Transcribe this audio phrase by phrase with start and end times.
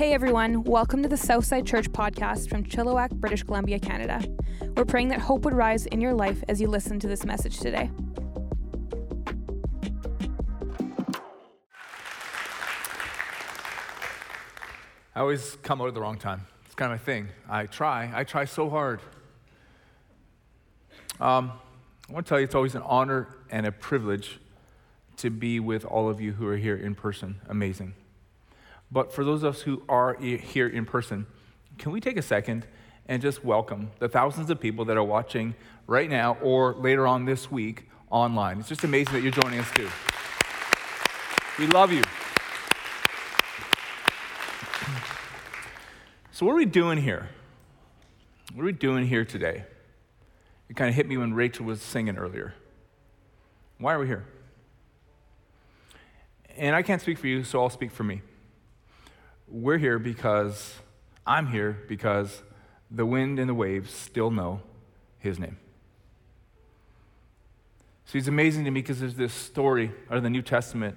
[0.00, 4.24] Hey everyone, welcome to the Southside Church podcast from Chilliwack, British Columbia, Canada.
[4.74, 7.58] We're praying that hope would rise in your life as you listen to this message
[7.60, 7.90] today.
[15.14, 16.46] I always come out at the wrong time.
[16.64, 17.28] It's kind of my thing.
[17.46, 18.10] I try.
[18.14, 19.00] I try so hard.
[21.20, 21.52] Um,
[22.08, 24.40] I want to tell you it's always an honor and a privilege
[25.18, 27.42] to be with all of you who are here in person.
[27.50, 27.92] Amazing.
[28.92, 31.26] But for those of us who are here in person,
[31.78, 32.66] can we take a second
[33.06, 35.54] and just welcome the thousands of people that are watching
[35.86, 38.58] right now or later on this week online?
[38.58, 39.88] It's just amazing that you're joining us too.
[41.58, 42.02] We love you.
[46.32, 47.28] So, what are we doing here?
[48.54, 49.64] What are we doing here today?
[50.70, 52.54] It kind of hit me when Rachel was singing earlier.
[53.76, 54.24] Why are we here?
[56.56, 58.22] And I can't speak for you, so I'll speak for me.
[59.50, 60.74] We're here because
[61.26, 62.42] I'm here because
[62.90, 64.60] the wind and the waves still know
[65.18, 65.58] his name.
[68.04, 70.96] See, it's amazing to me because there's this story out of the New Testament.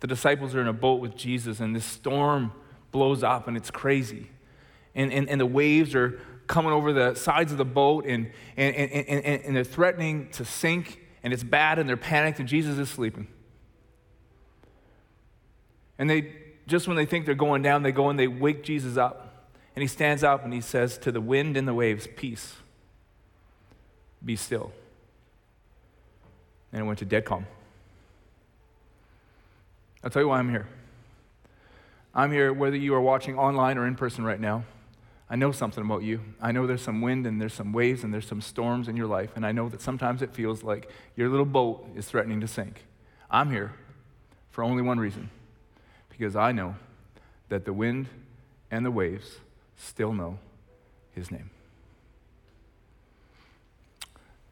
[0.00, 2.52] The disciples are in a boat with Jesus, and this storm
[2.90, 4.30] blows up, and it's crazy.
[4.94, 8.74] And, and, and the waves are coming over the sides of the boat, and, and,
[8.76, 12.78] and, and, and they're threatening to sink, and it's bad, and they're panicked, and Jesus
[12.78, 13.28] is sleeping.
[15.98, 18.96] And they just when they think they're going down, they go and they wake Jesus
[18.96, 19.30] up.
[19.76, 22.54] And he stands up and he says to the wind and the waves, Peace,
[24.24, 24.72] be still.
[26.72, 27.46] And it went to dead calm.
[30.02, 30.68] I'll tell you why I'm here.
[32.14, 34.64] I'm here whether you are watching online or in person right now.
[35.28, 36.20] I know something about you.
[36.40, 39.06] I know there's some wind and there's some waves and there's some storms in your
[39.06, 39.30] life.
[39.34, 42.84] And I know that sometimes it feels like your little boat is threatening to sink.
[43.30, 43.72] I'm here
[44.50, 45.30] for only one reason
[46.16, 46.76] because I know
[47.48, 48.08] that the wind
[48.70, 49.38] and the waves
[49.76, 50.38] still know
[51.12, 51.50] his name.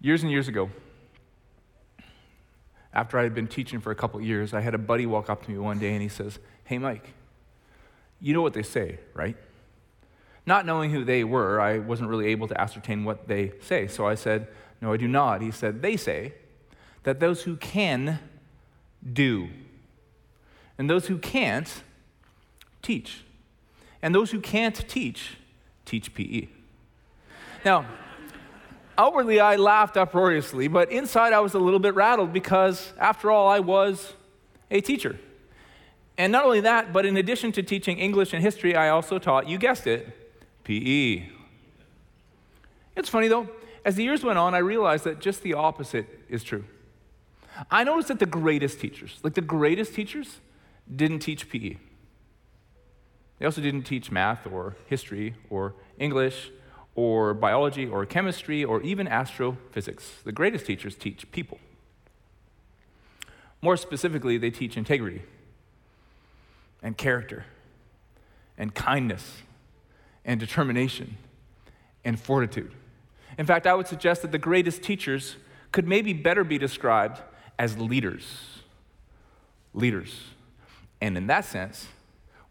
[0.01, 0.71] Years and years ago,
[2.93, 5.45] after I had been teaching for a couple years, I had a buddy walk up
[5.45, 7.15] to me one day and he says, Hey, Mike,
[8.21, 9.37] you know what they say, right?
[10.45, 13.87] Not knowing who they were, I wasn't really able to ascertain what they say.
[13.87, 14.49] So I said,
[14.81, 15.41] No, I do not.
[15.41, 16.35] He said, They say
[17.05, 18.19] that those who can
[19.13, 19.49] do
[20.83, 21.85] and those who can't,
[22.83, 23.23] teach.
[24.03, 25.37] And those who can't teach,
[25.85, 26.49] teach PE.
[27.65, 27.87] Now,
[28.99, 33.47] outwardly I laughed uproariously, but inside I was a little bit rattled because, after all,
[33.47, 34.15] I was
[34.73, 35.21] a teacher.
[36.19, 39.49] And not only that, but in addition to teaching English and history, I also taught,
[39.49, 40.09] you guessed it,
[40.65, 41.29] PE.
[42.97, 43.49] It's funny though,
[43.85, 46.65] as the years went on, I realized that just the opposite is true.
[47.71, 50.41] I noticed that the greatest teachers, like the greatest teachers,
[50.95, 51.77] didn't teach PE.
[53.39, 56.51] They also didn't teach math or history or English
[56.95, 60.23] or biology or chemistry or even astrophysics.
[60.25, 61.59] The greatest teachers teach people.
[63.61, 65.23] More specifically, they teach integrity
[66.83, 67.47] and character
[68.59, 69.43] and kindness
[70.25, 71.17] and determination
[72.05, 72.73] and fortitude.
[73.39, 75.37] In fact, I would suggest that the greatest teachers
[75.71, 77.21] could maybe better be described
[77.59, 78.59] as leaders.
[79.73, 80.32] Leaders.
[81.03, 81.89] And in that sense,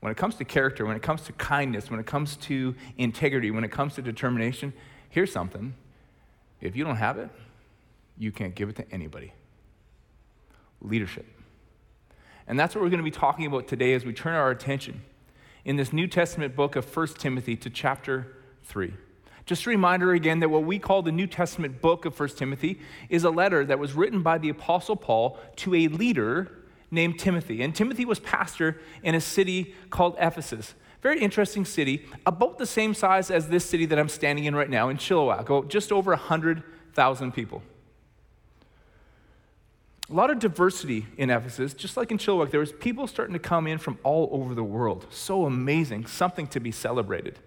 [0.01, 3.49] when it comes to character, when it comes to kindness, when it comes to integrity,
[3.49, 4.73] when it comes to determination,
[5.09, 5.73] here's something.
[6.59, 7.29] If you don't have it,
[8.17, 9.31] you can't give it to anybody.
[10.81, 11.25] Leadership.
[12.45, 15.01] And that's what we're going to be talking about today as we turn our attention
[15.63, 18.35] in this New Testament book of 1 Timothy to chapter
[18.65, 18.93] 3.
[19.45, 22.81] Just a reminder again that what we call the New Testament book of 1 Timothy
[23.07, 26.57] is a letter that was written by the Apostle Paul to a leader
[26.91, 27.63] named Timothy.
[27.63, 30.75] And Timothy was pastor in a city called Ephesus.
[31.01, 34.69] Very interesting city, about the same size as this city that I'm standing in right
[34.69, 37.63] now in Chilliwack, just over 100,000 people.
[40.09, 43.39] A lot of diversity in Ephesus, just like in Chilliwack, there was people starting to
[43.39, 45.07] come in from all over the world.
[45.09, 47.39] So amazing, something to be celebrated.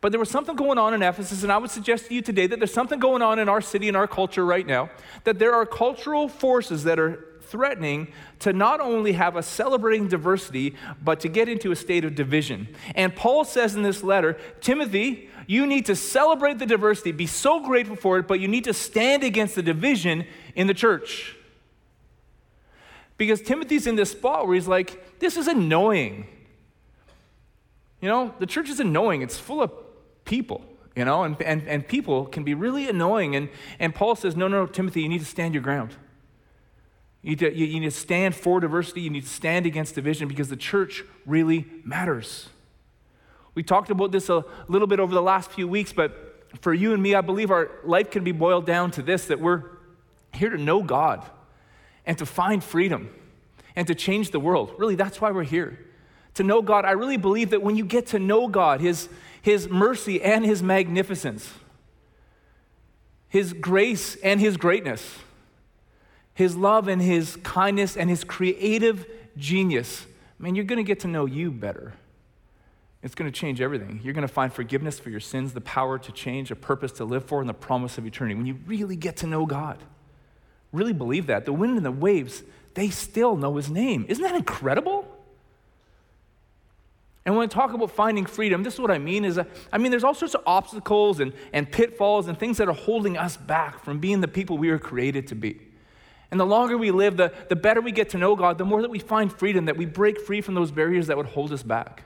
[0.00, 2.46] But there was something going on in Ephesus, and I would suggest to you today
[2.46, 4.90] that there's something going on in our city and our culture right now,
[5.24, 10.74] that there are cultural forces that are threatening to not only have us celebrating diversity,
[11.02, 12.68] but to get into a state of division.
[12.94, 17.60] And Paul says in this letter, Timothy, you need to celebrate the diversity, be so
[17.60, 21.36] grateful for it, but you need to stand against the division in the church.
[23.16, 26.26] Because Timothy's in this spot where he's like, this is annoying.
[28.00, 29.72] You know, the church is annoying, it's full of
[30.24, 30.62] people
[30.98, 33.36] you know, and, and, and people can be really annoying.
[33.36, 35.94] And, and Paul says, no, no, Timothy, you need to stand your ground.
[37.28, 39.02] You need, to, you need to stand for diversity.
[39.02, 42.48] You need to stand against division because the church really matters.
[43.54, 46.94] We talked about this a little bit over the last few weeks, but for you
[46.94, 49.64] and me, I believe our life can be boiled down to this that we're
[50.32, 51.22] here to know God
[52.06, 53.14] and to find freedom
[53.76, 54.72] and to change the world.
[54.78, 55.78] Really, that's why we're here.
[56.36, 56.86] To know God.
[56.86, 59.10] I really believe that when you get to know God, His,
[59.42, 61.52] His mercy and His magnificence,
[63.28, 65.18] His grace and His greatness,
[66.38, 69.04] His love and His kindness and His creative
[69.36, 70.06] genius,
[70.38, 71.94] man, you're going to get to know you better.
[73.02, 73.98] It's going to change everything.
[74.04, 77.04] You're going to find forgiveness for your sins, the power to change, a purpose to
[77.04, 78.36] live for, and the promise of eternity.
[78.36, 79.82] When you really get to know God,
[80.70, 81.44] really believe that.
[81.44, 82.44] The wind and the waves,
[82.74, 84.06] they still know his name.
[84.08, 85.12] Isn't that incredible?
[87.26, 89.78] And when I talk about finding freedom, this is what I mean is, that, I
[89.78, 93.36] mean, there's all sorts of obstacles and, and pitfalls and things that are holding us
[93.36, 95.62] back from being the people we were created to be.
[96.30, 98.82] And the longer we live, the, the better we get to know God, the more
[98.82, 101.62] that we find freedom, that we break free from those barriers that would hold us
[101.62, 102.04] back.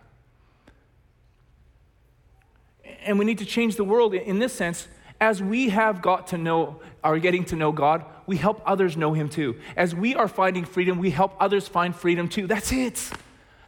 [3.04, 4.86] And we need to change the world in this sense.
[5.20, 9.12] As we have got to know, are getting to know God, we help others know
[9.12, 9.56] Him too.
[9.76, 12.46] As we are finding freedom, we help others find freedom too.
[12.46, 13.10] That's it.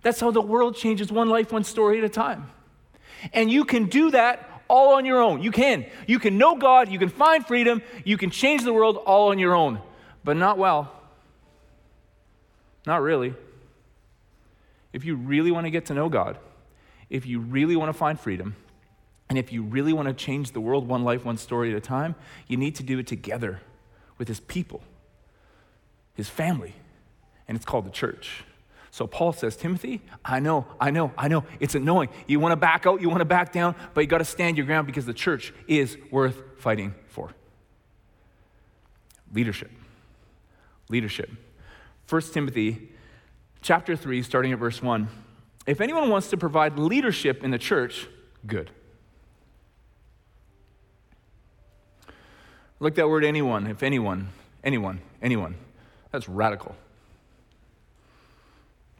[0.03, 2.50] That's how the world changes one life, one story at a time.
[3.33, 5.43] And you can do that all on your own.
[5.43, 5.87] You can.
[6.07, 9.39] You can know God, you can find freedom, you can change the world all on
[9.39, 9.81] your own,
[10.25, 10.91] but not well.
[12.87, 13.35] Not really.
[14.93, 16.38] If you really want to get to know God,
[17.11, 18.56] if you really want to find freedom,
[19.29, 21.81] and if you really want to change the world one life, one story at a
[21.81, 22.15] time,
[22.47, 23.61] you need to do it together
[24.19, 24.82] with his people,
[26.15, 26.75] his family,
[27.49, 28.44] and it's called the church.
[28.91, 32.11] So Paul says, Timothy, I know, I know, I know, it's annoying.
[32.29, 34.56] You want to back out, you want to back down, but you got to stand
[34.56, 37.31] your ground because the church is worth fighting for.
[39.32, 39.73] Leadership.
[40.89, 41.31] Leadership.
[42.09, 42.91] 1 Timothy
[43.63, 45.09] chapter 3, starting at verse 1.
[45.67, 48.07] If anyone wants to provide leadership in the church,
[48.47, 48.71] good.
[52.81, 54.29] Look that word anyone, if anyone,
[54.63, 55.55] anyone, anyone.
[56.11, 56.77] That's radical.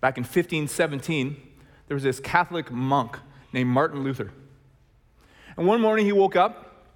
[0.01, 1.37] Back in 1517,
[1.87, 3.19] there was this Catholic monk
[3.53, 4.33] named Martin Luther.
[5.57, 6.87] And one morning he woke up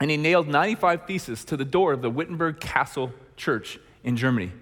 [0.00, 4.52] and he nailed 95 theses to the door of the Wittenberg Castle Church in Germany.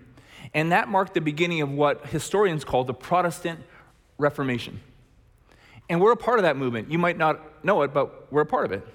[0.54, 3.60] And that marked the beginning of what historians call the Protestant
[4.18, 4.80] Reformation.
[5.88, 6.90] And we're a part of that movement.
[6.90, 8.86] You might not know it, but we're a part of it.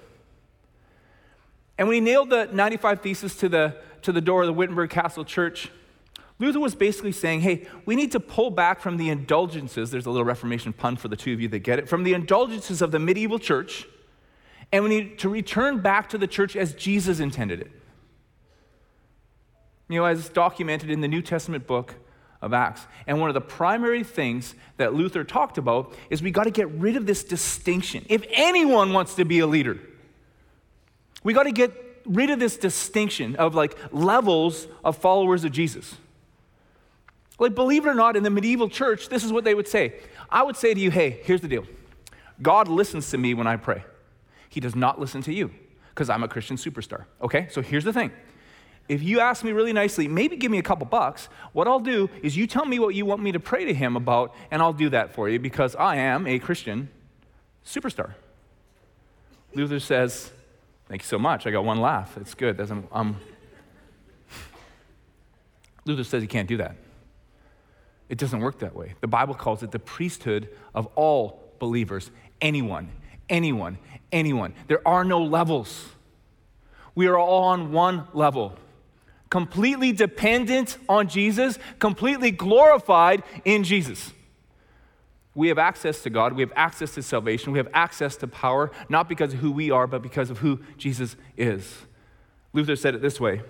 [1.78, 4.90] And when he nailed the 95 Theses to the, to the door of the Wittenberg
[4.90, 5.72] Castle Church,
[6.38, 9.92] Luther was basically saying, hey, we need to pull back from the indulgences.
[9.92, 11.88] There's a little Reformation pun for the two of you that get it.
[11.88, 13.88] From the indulgences of the medieval church,
[14.72, 17.72] and we need to return back to the church as Jesus intended it.
[19.92, 21.96] You know, as documented in the New Testament book
[22.42, 22.88] of Acts.
[23.06, 26.72] And one of the primary things that Luther talked about is we got to get
[26.72, 28.06] rid of this distinction.
[28.08, 29.80] If anyone wants to be a leader,
[31.24, 31.72] we got to get
[32.06, 35.96] rid of this distinction of like levels of followers of Jesus.
[37.38, 39.96] Like, believe it or not, in the medieval church, this is what they would say.
[40.30, 41.66] I would say to you, hey, here's the deal
[42.42, 43.84] God listens to me when I pray,
[44.48, 45.52] He does not listen to you
[45.90, 47.06] because I'm a Christian superstar.
[47.22, 47.48] Okay?
[47.52, 48.12] So here's the thing.
[48.92, 52.10] If you ask me really nicely, maybe give me a couple bucks, what I'll do
[52.22, 54.74] is you tell me what you want me to pray to Him about, and I'll
[54.74, 56.90] do that for you because I am a Christian
[57.66, 58.16] superstar.
[59.54, 60.32] Luther says,
[60.90, 61.48] Thank you so much.
[61.48, 62.18] I got one laugh.
[62.18, 62.58] It's good.
[62.58, 63.16] That's, um,
[65.86, 66.76] Luther says you can't do that.
[68.10, 68.96] It doesn't work that way.
[69.00, 72.12] The Bible calls it the priesthood of all believers.
[72.42, 72.92] Anyone,
[73.30, 73.78] anyone,
[74.12, 74.54] anyone.
[74.68, 75.88] There are no levels.
[76.94, 78.58] We are all on one level.
[79.32, 84.12] Completely dependent on Jesus, completely glorified in Jesus.
[85.34, 86.34] We have access to God.
[86.34, 87.54] We have access to salvation.
[87.54, 90.60] We have access to power, not because of who we are, but because of who
[90.78, 91.84] Jesus is.
[92.52, 93.42] Luther said it this way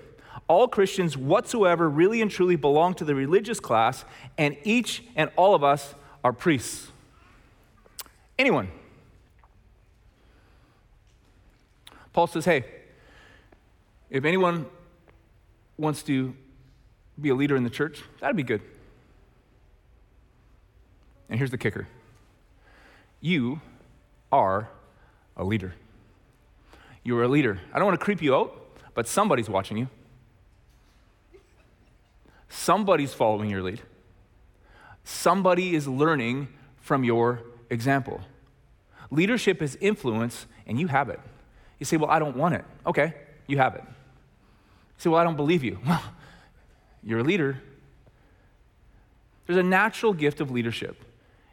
[0.47, 4.05] All Christians whatsoever really and truly belong to the religious class,
[4.37, 6.91] and each and all of us are priests.
[8.37, 8.69] Anyone.
[12.13, 12.65] Paul says, hey,
[14.09, 14.65] if anyone
[15.77, 16.33] wants to
[17.19, 18.61] be a leader in the church, that'd be good.
[21.29, 21.87] And here's the kicker
[23.21, 23.61] you
[24.31, 24.69] are
[25.37, 25.73] a leader.
[27.03, 27.59] You are a leader.
[27.73, 28.55] I don't want to creep you out,
[28.93, 29.87] but somebody's watching you.
[32.49, 33.81] Somebody's following your lead.
[35.03, 36.49] Somebody is learning
[36.79, 38.21] from your example.
[39.09, 41.19] Leadership is influence, and you have it.
[41.79, 42.65] You say, Well, I don't want it.
[42.85, 43.13] Okay,
[43.47, 43.83] you have it.
[45.01, 45.79] Say, Well, I don't believe you.
[45.87, 46.03] Well,
[47.03, 47.59] you're a leader.
[49.47, 51.03] There's a natural gift of leadership.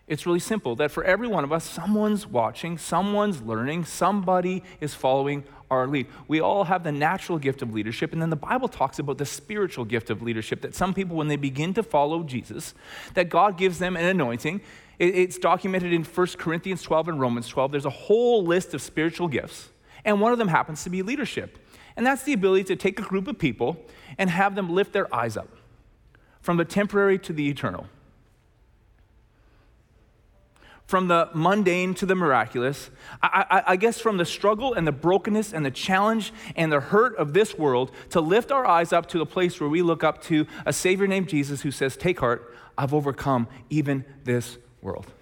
[0.06, 4.92] It's really simple that for every one of us, someone's watching, someone's learning, somebody is
[4.92, 6.08] following our lead.
[6.28, 9.24] We all have the natural gift of leadership, and then the Bible talks about the
[9.24, 12.74] spiritual gift of leadership that some people, when they begin to follow Jesus,
[13.14, 14.60] that God gives them an anointing.
[14.98, 17.72] It's documented in 1 Corinthians 12 and Romans 12.
[17.72, 19.70] There's a whole list of spiritual gifts,
[20.04, 21.58] and one of them happens to be leadership.
[21.98, 23.76] And that's the ability to take a group of people
[24.18, 25.48] and have them lift their eyes up
[26.40, 27.88] from the temporary to the eternal
[30.86, 32.88] from the mundane to the miraculous.
[33.22, 36.80] I, I, I, guess from the struggle and the brokenness and the challenge and the
[36.80, 40.02] hurt of this world to lift our eyes up to the place where we look
[40.02, 45.12] up to a Savior named Jesus who says, Take heart, I've overcome even this world.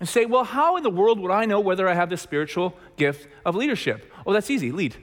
[0.00, 2.74] And say, Well, how in the world would I know whether I have the spiritual
[2.96, 4.12] gift of leadership?
[4.26, 4.96] Oh, that's easy lead.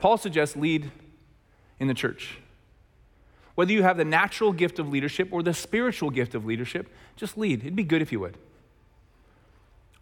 [0.00, 0.90] Paul suggests lead
[1.78, 2.38] in the church.
[3.54, 7.38] Whether you have the natural gift of leadership or the spiritual gift of leadership, just
[7.38, 7.60] lead.
[7.60, 8.36] It'd be good if you would.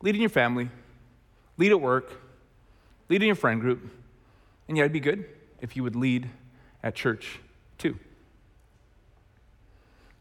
[0.03, 0.71] Lead in your family,
[1.57, 2.13] lead at work,
[3.09, 3.91] lead in your friend group,
[4.69, 5.25] and yeah, it'd be good
[5.61, 6.29] if you would lead
[6.83, 7.39] at church
[7.79, 7.89] too.
[7.89, 7.99] You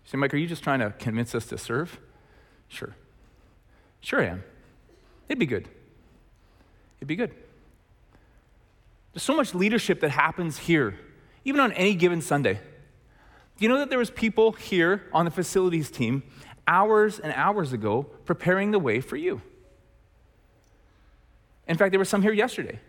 [0.05, 1.99] say, Mike, are you just trying to convince us to serve?
[2.67, 2.95] Sure.
[4.03, 4.43] Sure I am.
[5.29, 5.67] It'd be good.
[6.99, 7.31] It'd be good.
[9.13, 10.99] There's so much leadership that happens here,
[11.45, 12.55] even on any given Sunday.
[13.57, 16.23] Do you know that there was people here on the facilities team
[16.67, 19.41] hours and hours ago preparing the way for you?
[21.67, 22.79] In fact, there were some here yesterday.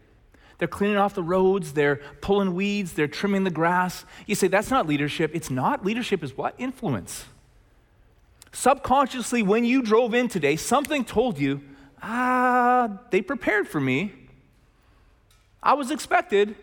[0.59, 4.05] They're cleaning off the roads, they're pulling weeds, they're trimming the grass.
[4.27, 5.31] You say, that's not leadership.
[5.33, 5.85] It's not.
[5.85, 6.55] Leadership is what?
[6.59, 7.25] Influence.
[8.55, 11.61] Subconsciously, when you drove in today, something told you,
[12.01, 14.13] ah, they prepared for me.
[15.61, 16.55] I was expected.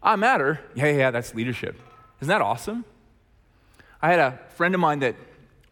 [0.00, 0.60] I matter.
[0.76, 1.74] Yeah, yeah, that's leadership.
[2.20, 2.84] Isn't that awesome?
[4.00, 5.16] I had a friend of mine that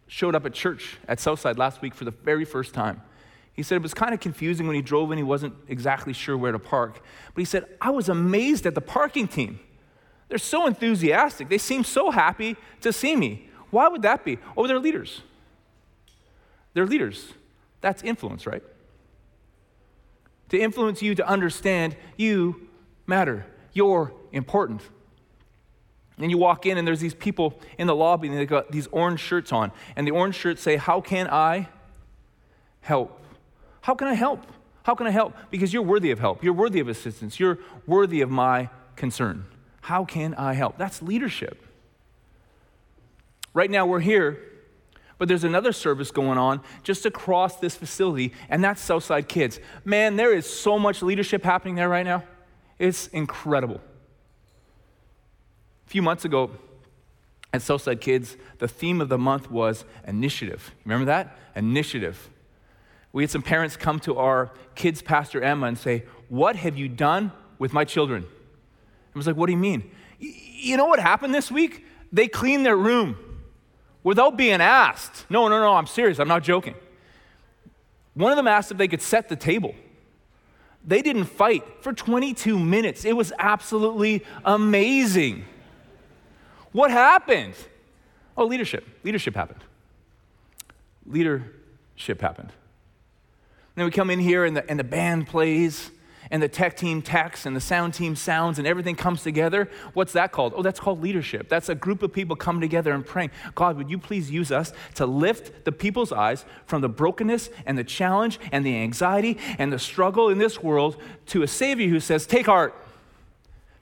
[0.09, 3.01] showed up at church at Southside last week for the very first time.
[3.53, 6.37] He said it was kind of confusing when he drove in, he wasn't exactly sure
[6.37, 7.01] where to park.
[7.33, 9.61] But he said, I was amazed at the parking team.
[10.29, 11.49] They're so enthusiastic.
[11.49, 13.49] They seem so happy to see me.
[13.71, 14.39] Why would that be?
[14.57, 15.23] Oh, they're leaders.
[16.75, 17.33] They're leaders.
[17.81, 18.63] That's influence, right?
[20.51, 22.69] To influence you to understand you
[23.07, 23.47] matter.
[23.73, 24.83] You're important.
[26.19, 28.89] And you walk in, and there's these people in the lobby, and they've got these
[28.89, 29.71] orange shirts on.
[29.95, 31.69] And the orange shirts say, How can I
[32.81, 33.23] help?
[33.83, 34.45] How can I help?
[34.83, 35.35] How can I help?
[35.51, 36.43] Because you're worthy of help.
[36.43, 37.39] You're worthy of assistance.
[37.39, 39.45] You're worthy of my concern.
[39.83, 40.77] How can I help?
[40.79, 41.65] That's leadership.
[43.55, 44.41] Right now, we're here,
[45.19, 49.61] but there's another service going on just across this facility, and that's Southside Kids.
[49.85, 52.23] Man, there is so much leadership happening there right now.
[52.79, 53.81] It's incredible.
[55.87, 56.53] A few months ago
[57.53, 60.73] at Southside Kids, the theme of the month was initiative.
[60.85, 61.37] Remember that?
[61.57, 62.31] Initiative.
[63.13, 66.89] We had some parents come to our kids' pastor Emma and say, What have you
[66.89, 68.25] done with my children?
[69.15, 69.91] I was like, What do you mean?
[70.21, 71.85] You know what happened this week?
[72.13, 73.17] They cleaned their room
[74.09, 75.27] without being asked.
[75.29, 76.19] No, no, no, I'm serious.
[76.19, 76.75] I'm not joking.
[78.15, 79.75] One of them asked if they could set the table.
[80.83, 83.05] They didn't fight for 22 minutes.
[83.05, 85.45] It was absolutely amazing.
[86.73, 87.53] What happened?
[88.35, 88.87] Oh, leadership.
[89.05, 89.61] Leadership happened.
[91.05, 92.49] Leadership happened.
[92.49, 95.91] And then we come in here and the, and the band plays
[96.31, 99.71] and the tech team techs and the sound team sounds and everything comes together.
[99.95, 100.53] What's that called?
[100.57, 101.49] Oh, that's called leadership.
[101.49, 104.73] That's a group of people coming together and praying, God, would you please use us
[104.95, 109.73] to lift the people's eyes from the brokenness and the challenge and the anxiety and
[109.73, 112.75] the struggle in this world to a Savior who says, Take heart.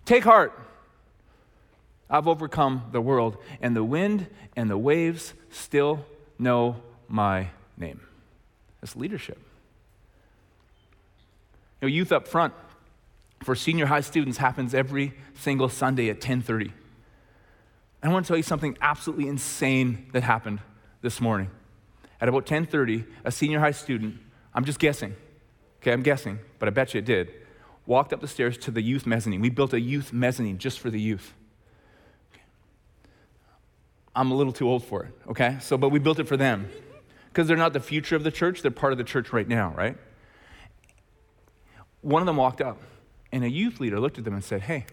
[0.05, 0.53] Take heart.
[2.09, 6.05] I've overcome the world, and the wind and the waves still
[6.39, 6.77] know
[7.09, 8.01] my name.
[8.81, 9.39] That's leadership.
[11.81, 12.55] You know, youth up front
[13.43, 16.73] for senior high students happens every single Sunday at 10:30.
[18.03, 20.61] I want to tell you something absolutely insane that happened
[21.03, 21.51] this morning.
[22.21, 24.19] At about 10:30, a senior high student,
[24.55, 25.15] I'm just guessing.
[25.83, 27.33] Okay, I'm guessing, but I bet you it did.
[27.85, 29.41] Walked up the stairs to the youth mezzanine.
[29.41, 31.35] We built a youth mezzanine just for the youth.
[34.15, 35.59] I'm a little too old for it, okay?
[35.61, 36.71] So, but we built it for them
[37.29, 39.75] because they're not the future of the church, they're part of the church right now,
[39.77, 39.99] right?
[42.07, 42.81] One of them walked up,
[43.33, 44.87] and a youth leader looked at them and said, Hey,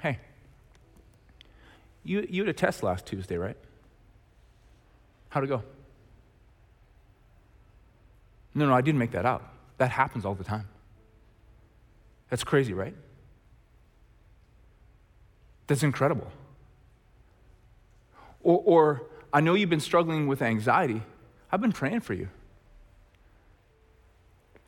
[0.00, 0.20] hey,
[2.04, 3.56] you, you had a test last Tuesday, right?
[5.30, 5.64] How'd it go?
[8.54, 9.52] No, no, I didn't make that up.
[9.78, 10.68] That happens all the time.
[12.30, 12.94] That's crazy, right?
[15.66, 16.30] That's incredible.
[18.44, 21.02] Or, or I know you've been struggling with anxiety.
[21.50, 22.28] I've been praying for you.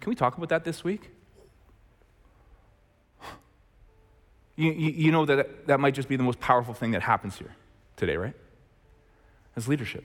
[0.00, 1.10] Can we talk about that this week?
[4.56, 7.54] You, you, know that that might just be the most powerful thing that happens here
[7.96, 8.34] today, right?
[9.54, 10.04] As leadership.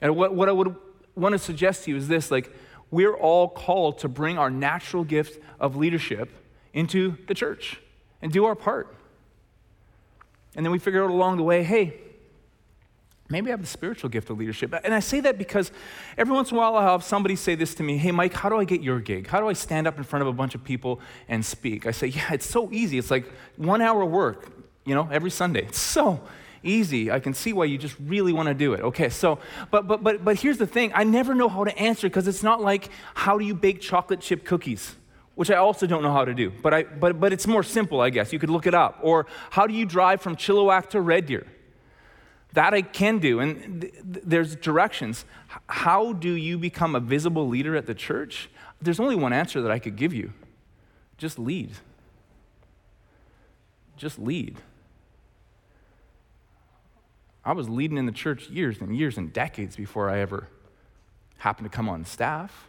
[0.00, 0.74] And what, what I would
[1.14, 2.54] want to suggest to you is this like,
[2.90, 6.30] we're all called to bring our natural gift of leadership
[6.72, 7.80] into the church
[8.22, 8.94] and do our part.
[10.54, 12.00] And then we figure out along the way hey,
[13.28, 14.74] maybe I have the spiritual gift of leadership.
[14.84, 15.72] And I say that because
[16.16, 18.48] every once in a while I'll have somebody say this to me Hey, Mike, how
[18.48, 19.26] do I get your gig?
[19.26, 21.86] How do I stand up in front of a bunch of people and speak?
[21.86, 22.98] I say, Yeah, it's so easy.
[22.98, 24.52] It's like one hour work,
[24.84, 25.64] you know, every Sunday.
[25.64, 26.20] It's so
[26.62, 27.10] easy.
[27.10, 28.80] I can see why you just really want to do it.
[28.80, 29.38] Okay, so,
[29.70, 32.42] but, but, but, but here's the thing I never know how to answer because it's
[32.42, 34.96] not like, how do you bake chocolate chip cookies?
[35.34, 38.00] Which I also don't know how to do, but, I, but, but it's more simple,
[38.00, 38.32] I guess.
[38.32, 38.98] You could look it up.
[39.02, 41.46] Or how do you drive from Chilliwack to Red Deer?
[42.56, 43.38] That I can do.
[43.40, 45.26] And th- th- there's directions.
[45.68, 48.48] How do you become a visible leader at the church?
[48.80, 50.32] There's only one answer that I could give you
[51.18, 51.72] just lead.
[53.98, 54.56] Just lead.
[57.44, 60.48] I was leading in the church years and years and decades before I ever
[61.36, 62.68] happened to come on staff.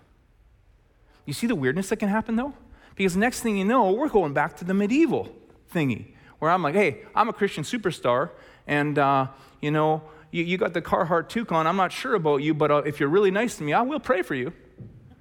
[1.25, 2.53] You see the weirdness that can happen though?
[2.96, 5.34] Because next thing you know, we're going back to the medieval
[5.74, 6.08] thingy
[6.39, 8.32] where I'm like, hey, I'm a Christian superstar,
[8.67, 9.27] and uh,
[9.62, 11.68] you know, you, you, got the Carhartt toucan.
[11.68, 14.00] I'm not sure about you, but uh, if you're really nice to me, I will
[14.00, 14.54] pray for you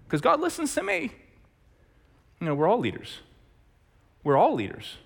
[0.05, 1.12] because God listens to me.
[2.40, 3.21] You know, we're all leaders.
[4.25, 4.97] We're all leaders.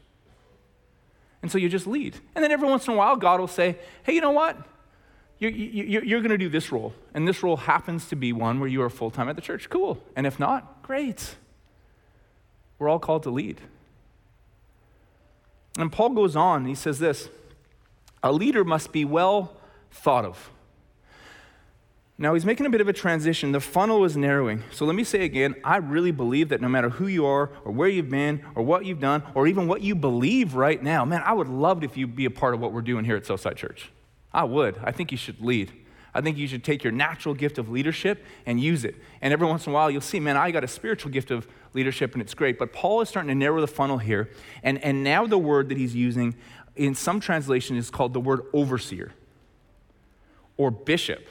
[1.43, 2.17] And so you just lead.
[2.35, 4.57] And then every once in a while, God will say, hey, you know what?
[5.39, 6.93] You're, you're, you're going to do this role.
[7.15, 9.71] And this role happens to be one where you are full time at the church.
[9.71, 10.03] Cool.
[10.15, 11.37] And if not, great.
[12.79, 13.61] We're all called to lead.
[15.79, 17.29] And Paul goes on, he says this
[18.23, 19.57] a leader must be well
[19.91, 20.51] thought of.
[22.21, 23.53] Now, he's making a bit of a transition.
[23.53, 24.63] The funnel is narrowing.
[24.73, 27.73] So let me say again I really believe that no matter who you are, or
[27.73, 31.23] where you've been, or what you've done, or even what you believe right now, man,
[31.25, 33.57] I would love if you be a part of what we're doing here at Southside
[33.57, 33.91] Church.
[34.35, 34.79] I would.
[34.85, 35.73] I think you should lead.
[36.13, 38.97] I think you should take your natural gift of leadership and use it.
[39.21, 41.49] And every once in a while, you'll see, man, I got a spiritual gift of
[41.73, 42.59] leadership, and it's great.
[42.59, 44.29] But Paul is starting to narrow the funnel here.
[44.63, 46.35] And, and now the word that he's using
[46.77, 49.13] in some translation is called the word overseer
[50.57, 51.27] or bishop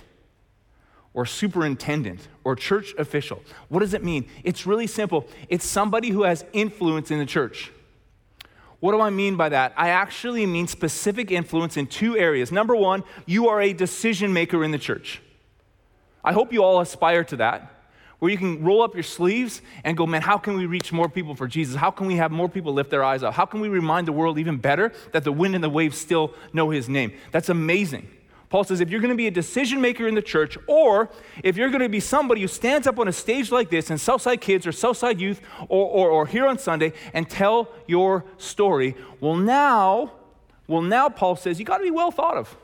[1.14, 3.42] or superintendent or church official.
[3.68, 4.28] What does it mean?
[4.44, 5.28] It's really simple.
[5.48, 7.72] It's somebody who has influence in the church.
[8.80, 9.74] What do I mean by that?
[9.76, 12.52] I actually mean specific influence in two areas.
[12.52, 15.22] Number one, you are a decision maker in the church.
[16.24, 17.79] I hope you all aspire to that,
[18.20, 21.10] where you can roll up your sleeves and go, man, how can we reach more
[21.10, 21.76] people for Jesus?
[21.76, 23.34] How can we have more people lift their eyes up?
[23.34, 26.34] How can we remind the world even better that the wind and the waves still
[26.54, 27.14] know his name?
[27.32, 28.10] That's amazing.
[28.50, 31.10] Paul says if you're going to be a decision maker in the church, or
[31.44, 33.98] if you're going to be somebody who stands up on a stage like this in
[33.98, 38.96] Southside Kids or Southside Youth or, or, or here on Sunday and tell your story,
[39.22, 40.14] well, now,
[40.68, 42.58] well, now Paul says you got to be well thought of.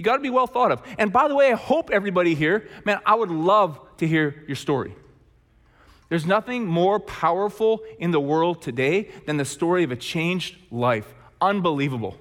[0.00, 0.80] You got to be well thought of.
[0.96, 4.56] And by the way, I hope everybody here, man, I would love to hear your
[4.56, 4.96] story.
[6.08, 11.12] There's nothing more powerful in the world today than the story of a changed life.
[11.38, 12.16] Unbelievable.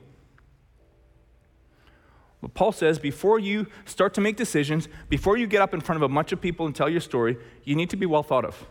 [2.41, 6.03] But Paul says before you start to make decisions, before you get up in front
[6.03, 8.43] of a bunch of people and tell your story, you need to be well thought
[8.43, 8.65] of.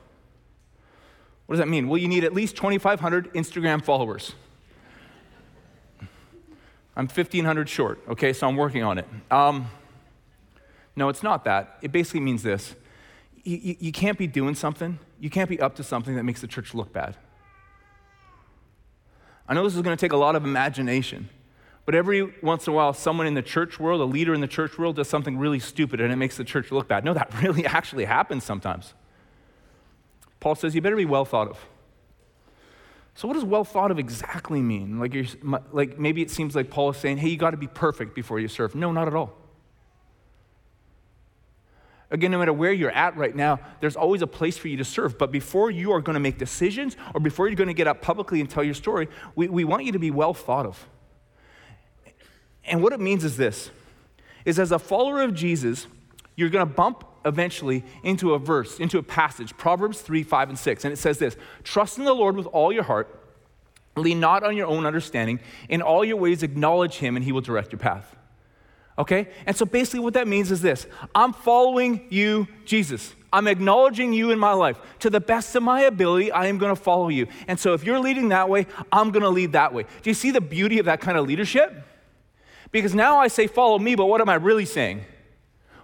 [1.46, 1.88] What does that mean?
[1.88, 4.34] Well, you need at least 2,500 Instagram followers.
[6.98, 9.06] I'm 1,500 short, okay, so I'm working on it.
[9.30, 9.70] Um,
[10.96, 11.78] no, it's not that.
[11.80, 12.74] It basically means this
[13.44, 16.48] you, you can't be doing something, you can't be up to something that makes the
[16.48, 17.16] church look bad.
[19.48, 21.30] I know this is going to take a lot of imagination.
[21.86, 24.48] But every once in a while, someone in the church world, a leader in the
[24.48, 27.02] church world, does something really stupid and it makes the church look bad.
[27.02, 28.92] No, that really actually happens sometimes.
[30.40, 31.64] Paul says you better be well thought of.
[33.18, 35.00] So, what does well thought of exactly mean?
[35.00, 35.12] Like,
[35.72, 38.38] like maybe it seems like Paul is saying, hey, you got to be perfect before
[38.38, 38.76] you serve.
[38.76, 39.36] No, not at all.
[42.12, 44.84] Again, no matter where you're at right now, there's always a place for you to
[44.84, 45.18] serve.
[45.18, 48.02] But before you are going to make decisions or before you're going to get up
[48.02, 50.86] publicly and tell your story, we, we want you to be well thought of.
[52.66, 53.72] And what it means is this
[54.44, 55.88] is as a follower of Jesus,
[56.36, 60.58] you're going to bump eventually into a verse, into a passage, Proverbs 3, 5, and
[60.58, 60.84] 6.
[60.84, 63.14] And it says this Trust in the Lord with all your heart,
[63.96, 65.40] lean not on your own understanding.
[65.68, 68.16] In all your ways, acknowledge him, and he will direct your path.
[68.98, 69.28] Okay?
[69.46, 73.14] And so basically, what that means is this I'm following you, Jesus.
[73.30, 74.80] I'm acknowledging you in my life.
[75.00, 77.26] To the best of my ability, I am going to follow you.
[77.46, 79.84] And so if you're leading that way, I'm going to lead that way.
[80.02, 81.84] Do you see the beauty of that kind of leadership?
[82.70, 85.04] Because now I say, follow me, but what am I really saying?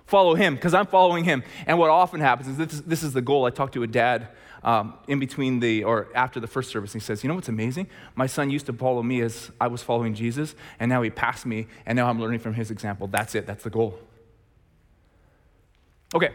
[0.07, 1.43] Follow him, because I'm following him.
[1.67, 3.47] And what often happens is this, this is the goal.
[3.47, 4.29] I talked to a dad
[4.62, 7.49] um, in between the, or after the first service, and he says, You know what's
[7.49, 7.87] amazing?
[8.14, 11.47] My son used to follow me as I was following Jesus, and now he passed
[11.47, 13.07] me, and now I'm learning from his example.
[13.07, 13.99] That's it, that's the goal.
[16.14, 16.31] Okay,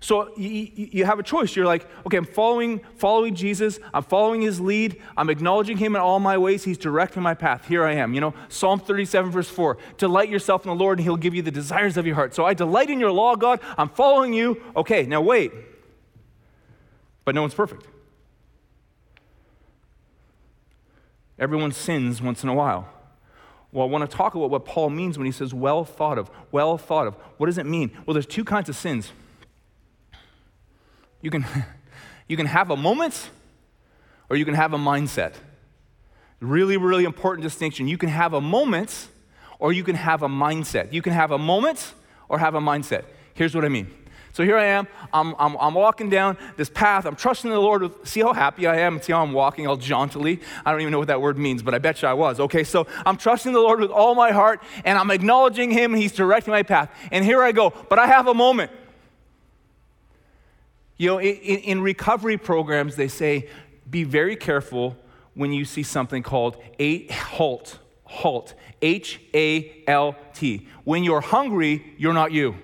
[0.00, 1.56] so you, you, have a choice.
[1.56, 3.80] You're like, okay, I'm following, following Jesus.
[3.92, 5.00] I'm following his lead.
[5.16, 6.62] I'm acknowledging him in all my ways.
[6.62, 7.66] He's directing my path.
[7.66, 8.14] Here I am.
[8.14, 9.76] You know, Psalm 37, verse 4.
[9.96, 12.34] Delight yourself in the Lord, and he'll give you the desires of your heart.
[12.34, 13.60] So I delight in your law, God.
[13.76, 14.62] I'm following you.
[14.76, 15.52] Okay, now wait.
[17.24, 17.86] But no one's perfect.
[21.38, 22.88] Everyone sins once in a while.
[23.72, 26.30] Well, I want to talk about what Paul means when he says well thought of.
[26.50, 27.14] Well thought of.
[27.36, 27.96] What does it mean?
[28.06, 29.12] Well, there's two kinds of sins.
[31.20, 31.44] You can,
[32.28, 33.30] you can have a moment
[34.28, 35.34] or you can have a mindset.
[36.40, 37.88] Really, really important distinction.
[37.88, 39.08] You can have a moment
[39.58, 40.92] or you can have a mindset.
[40.92, 41.94] You can have a moment
[42.28, 43.04] or have a mindset.
[43.34, 43.90] Here's what I mean.
[44.32, 44.86] So here I am.
[45.12, 47.06] I'm, I'm, I'm, walking down this path.
[47.06, 47.82] I'm trusting the Lord.
[47.82, 49.02] With, see how happy I am?
[49.02, 50.40] See how I'm walking all jauntily?
[50.64, 52.38] I don't even know what that word means, but I bet you I was.
[52.38, 56.00] Okay, so I'm trusting the Lord with all my heart, and I'm acknowledging Him, and
[56.00, 56.88] He's directing my path.
[57.10, 57.72] And here I go.
[57.88, 58.70] But I have a moment.
[60.98, 63.48] You know, in, in recovery programs, they say
[63.88, 64.96] be very careful
[65.34, 67.78] when you see something called a halt.
[68.04, 68.54] Halt.
[68.82, 70.66] H A L T.
[70.84, 72.56] When you're hungry, you're not you.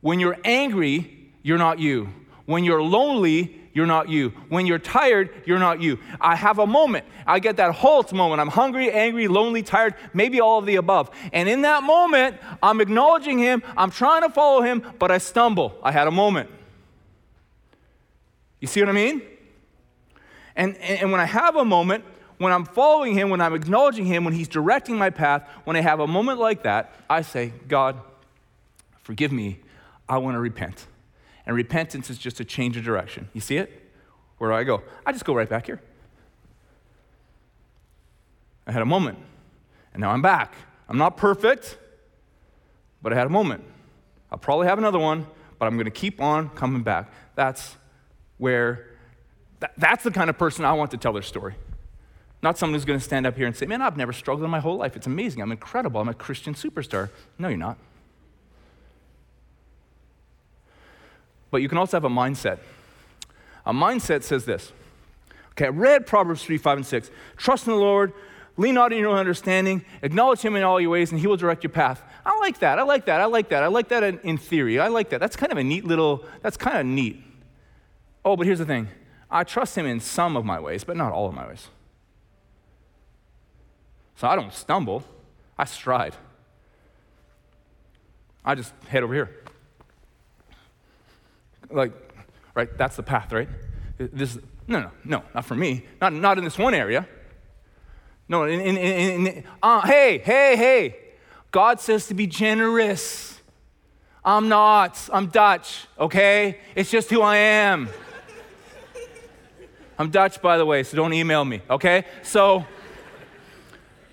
[0.00, 2.08] When you're angry, you're not you.
[2.46, 4.30] When you're lonely, you're not you.
[4.48, 5.98] When you're tired, you're not you.
[6.20, 7.06] I have a moment.
[7.26, 8.40] I get that halt moment.
[8.40, 11.10] I'm hungry, angry, lonely, tired, maybe all of the above.
[11.32, 13.62] And in that moment, I'm acknowledging Him.
[13.76, 15.78] I'm trying to follow Him, but I stumble.
[15.82, 16.50] I had a moment.
[18.60, 19.22] You see what I mean?
[20.56, 22.04] And, and when I have a moment,
[22.38, 25.80] when I'm following him, when I'm acknowledging him, when he's directing my path, when I
[25.80, 28.00] have a moment like that, I say, God,
[29.02, 29.60] forgive me.
[30.08, 30.86] I want to repent.
[31.46, 33.28] And repentance is just a change of direction.
[33.32, 33.90] You see it?
[34.38, 34.82] Where do I go?
[35.04, 35.80] I just go right back here.
[38.66, 39.18] I had a moment,
[39.94, 40.54] and now I'm back.
[40.88, 41.78] I'm not perfect,
[43.02, 43.64] but I had a moment.
[44.30, 45.26] I'll probably have another one,
[45.58, 47.10] but I'm going to keep on coming back.
[47.34, 47.76] That's
[48.38, 48.86] where
[49.60, 51.54] th- that's the kind of person I want to tell their story.
[52.42, 54.50] Not someone who's going to stand up here and say, Man, I've never struggled in
[54.50, 54.96] my whole life.
[54.96, 55.42] It's amazing.
[55.42, 56.00] I'm incredible.
[56.00, 57.10] I'm a Christian superstar.
[57.38, 57.76] No, you're not.
[61.50, 62.58] But you can also have a mindset.
[63.66, 64.72] A mindset says this.
[65.52, 67.10] Okay, I read Proverbs 3, 5, and 6.
[67.36, 68.12] Trust in the Lord,
[68.56, 71.36] lean not in your own understanding, acknowledge him in all your ways, and he will
[71.36, 72.02] direct your path.
[72.24, 72.78] I like that.
[72.78, 73.20] I like that.
[73.20, 73.62] I like that.
[73.64, 74.78] I like that in, in theory.
[74.78, 75.20] I like that.
[75.20, 77.24] That's kind of a neat little, that's kind of neat.
[78.24, 78.88] Oh, but here's the thing
[79.30, 81.68] I trust him in some of my ways, but not all of my ways.
[84.16, 85.04] So I don't stumble,
[85.56, 86.14] I stride.
[88.44, 89.30] I just head over here.
[91.70, 91.92] Like,
[92.54, 93.48] right, that's the path, right?
[93.98, 95.84] This, no, no, no, not for me.
[96.00, 97.06] Not, not in this one area.
[98.28, 100.96] No, in, in, in, in uh, hey, hey, hey.
[101.50, 103.40] God says to be generous.
[104.24, 105.08] I'm not.
[105.12, 106.58] I'm Dutch, okay?
[106.74, 107.88] It's just who I am.
[109.98, 112.04] I'm Dutch, by the way, so don't email me, okay?
[112.22, 112.64] So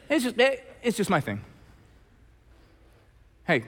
[0.09, 0.35] it's just,
[0.81, 1.41] it's just my thing.
[3.45, 3.65] Hey,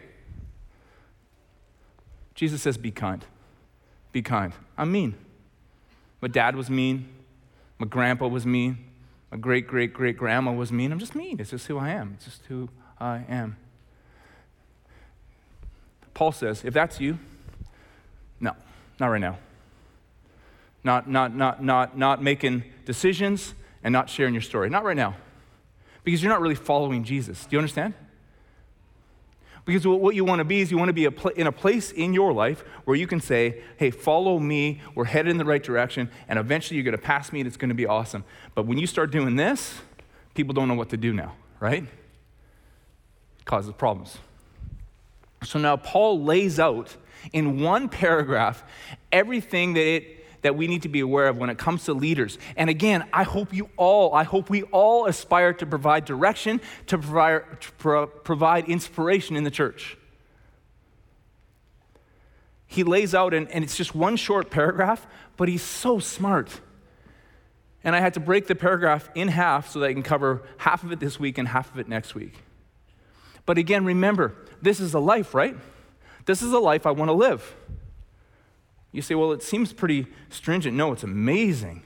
[2.33, 3.23] Jesus says, be kind.
[4.11, 4.53] Be kind.
[4.77, 5.15] I'm mean.
[6.19, 7.07] My dad was mean.
[7.77, 8.79] My grandpa was mean.
[9.31, 10.91] My great great great grandma was mean.
[10.91, 11.39] I'm just mean.
[11.39, 12.13] It's just who I am.
[12.15, 13.57] It's just who I am.
[16.15, 17.19] Paul says, if that's you,
[18.39, 18.55] no,
[18.99, 19.37] not right now
[20.87, 24.69] not, not, not, not, not making decisions and not sharing your story.
[24.69, 25.17] Not right now.
[26.05, 27.45] Because you're not really following Jesus.
[27.45, 27.93] Do you understand?
[29.65, 31.03] Because what you want to be is you want to be
[31.35, 35.29] in a place in your life where you can say, hey, follow me, we're headed
[35.29, 37.75] in the right direction, and eventually you're going to pass me and it's going to
[37.75, 38.23] be awesome.
[38.55, 39.81] But when you start doing this,
[40.35, 41.83] people don't know what to do now, right?
[41.83, 44.17] It causes problems.
[45.43, 46.95] So now Paul lays out
[47.33, 48.63] in one paragraph
[49.11, 52.37] everything that it that we need to be aware of when it comes to leaders.
[52.55, 56.97] And again, I hope you all, I hope we all aspire to provide direction, to
[56.97, 59.97] provide, to pro- provide inspiration in the church.
[62.67, 66.59] He lays out, and, and it's just one short paragraph, but he's so smart.
[67.83, 70.83] And I had to break the paragraph in half so that I can cover half
[70.83, 72.33] of it this week and half of it next week.
[73.45, 75.55] But again, remember, this is a life, right?
[76.25, 77.55] This is a life I want to live.
[78.91, 80.75] You say, well, it seems pretty stringent.
[80.75, 81.83] No, it's amazing.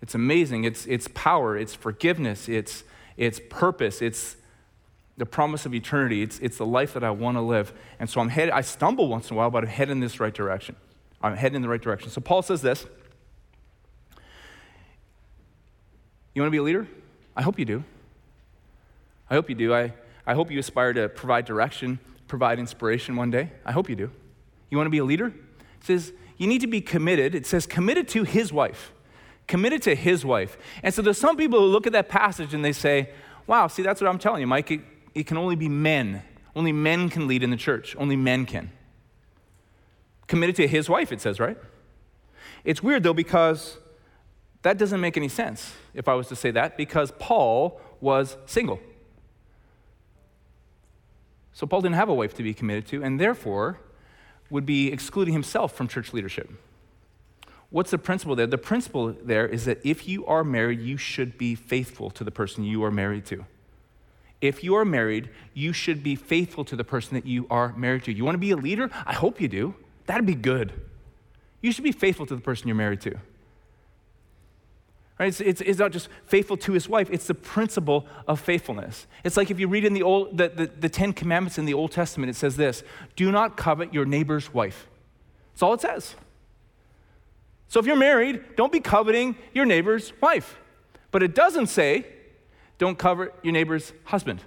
[0.00, 0.64] It's amazing.
[0.64, 2.84] It's, it's power, it's forgiveness, it's,
[3.16, 4.36] it's purpose, it's
[5.16, 7.72] the promise of eternity, it's, it's the life that I want to live.
[7.98, 10.20] And so I'm headed, I stumble once in a while, but I'm heading in this
[10.20, 10.76] right direction.
[11.20, 12.10] I'm heading in the right direction.
[12.10, 12.86] So Paul says this
[16.34, 16.86] You want to be a leader?
[17.36, 17.82] I hope you do.
[19.28, 19.74] I hope you do.
[19.74, 19.92] I,
[20.24, 21.98] I hope you aspire to provide direction,
[22.28, 23.50] provide inspiration one day.
[23.64, 24.10] I hope you do.
[24.70, 25.26] You want to be a leader?
[25.26, 27.34] It says you need to be committed.
[27.34, 28.92] It says committed to his wife.
[29.46, 30.56] Committed to his wife.
[30.82, 33.10] And so there's some people who look at that passage and they say,
[33.46, 34.70] wow, see, that's what I'm telling you, Mike.
[34.70, 34.80] It,
[35.14, 36.22] it can only be men.
[36.54, 37.96] Only men can lead in the church.
[37.96, 38.70] Only men can.
[40.26, 41.56] Committed to his wife, it says, right?
[42.64, 43.78] It's weird though because
[44.62, 48.80] that doesn't make any sense if I was to say that because Paul was single.
[51.52, 53.80] So Paul didn't have a wife to be committed to, and therefore
[54.50, 56.50] would be excluding himself from church leadership.
[57.70, 58.46] What's the principle there?
[58.46, 62.30] The principle there is that if you are married, you should be faithful to the
[62.30, 63.44] person you are married to.
[64.40, 68.04] If you are married, you should be faithful to the person that you are married
[68.04, 68.12] to.
[68.12, 68.88] You want to be a leader?
[69.04, 69.74] I hope you do.
[70.06, 70.72] That'd be good.
[71.60, 73.16] You should be faithful to the person you're married to.
[75.18, 75.28] Right?
[75.28, 79.06] It's, it's, it's, not just faithful to his wife, it's the principle of faithfulness.
[79.24, 81.74] It's like if you read in the, old, the, the, the Ten Commandments in the
[81.74, 82.84] Old Testament, it says this
[83.16, 84.86] do not covet your neighbor's wife.
[85.52, 86.14] That's all it says.
[87.66, 90.58] So if you're married, don't be coveting your neighbor's wife.
[91.10, 92.06] But it doesn't say,
[92.78, 94.42] don't covet your neighbor's husband.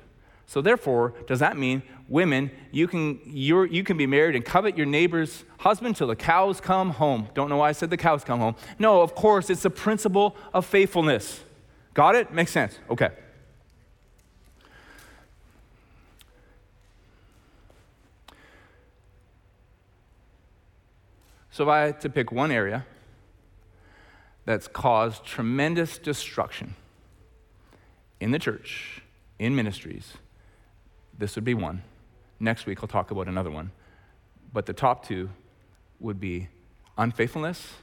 [0.47, 4.78] So therefore, does that mean women, you can, you you can be married and covet
[4.78, 7.30] your neighbor's husband till the cows come home?
[7.34, 8.56] Don't know why I said the cows come home.
[8.78, 11.39] No, of course, it's the principle of faithfulness.
[11.93, 12.34] Got it?
[12.34, 12.78] Makes sense.
[12.89, 13.10] Okay.
[21.52, 22.86] So if I had to pick one area
[24.45, 26.76] that's caused tremendous destruction
[28.19, 29.02] in the church,
[29.38, 30.13] in ministries,
[31.17, 31.84] this would be one.
[32.41, 33.69] Next week, I'll talk about another one.
[34.51, 35.30] But the top two
[35.99, 36.47] would be
[36.97, 37.73] unfaithfulness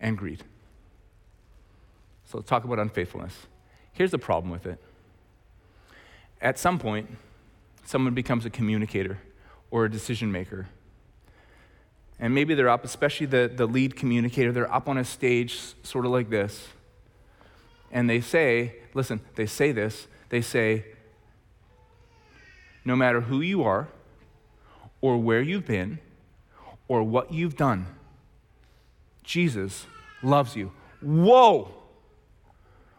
[0.00, 0.44] and greed.
[2.26, 3.34] So let's talk about unfaithfulness.
[3.92, 4.78] Here's the problem with it.
[6.42, 7.08] At some point,
[7.86, 9.18] someone becomes a communicator
[9.70, 10.68] or a decision maker.
[12.18, 16.04] And maybe they're up, especially the, the lead communicator, they're up on a stage sort
[16.04, 16.68] of like this.
[17.90, 20.84] And they say, listen, they say this, they say,
[22.84, 23.88] no matter who you are,
[25.02, 25.98] or where you've been,
[26.88, 27.86] or what you've done,
[29.22, 29.86] Jesus
[30.22, 30.72] loves you.
[31.02, 31.68] Whoa!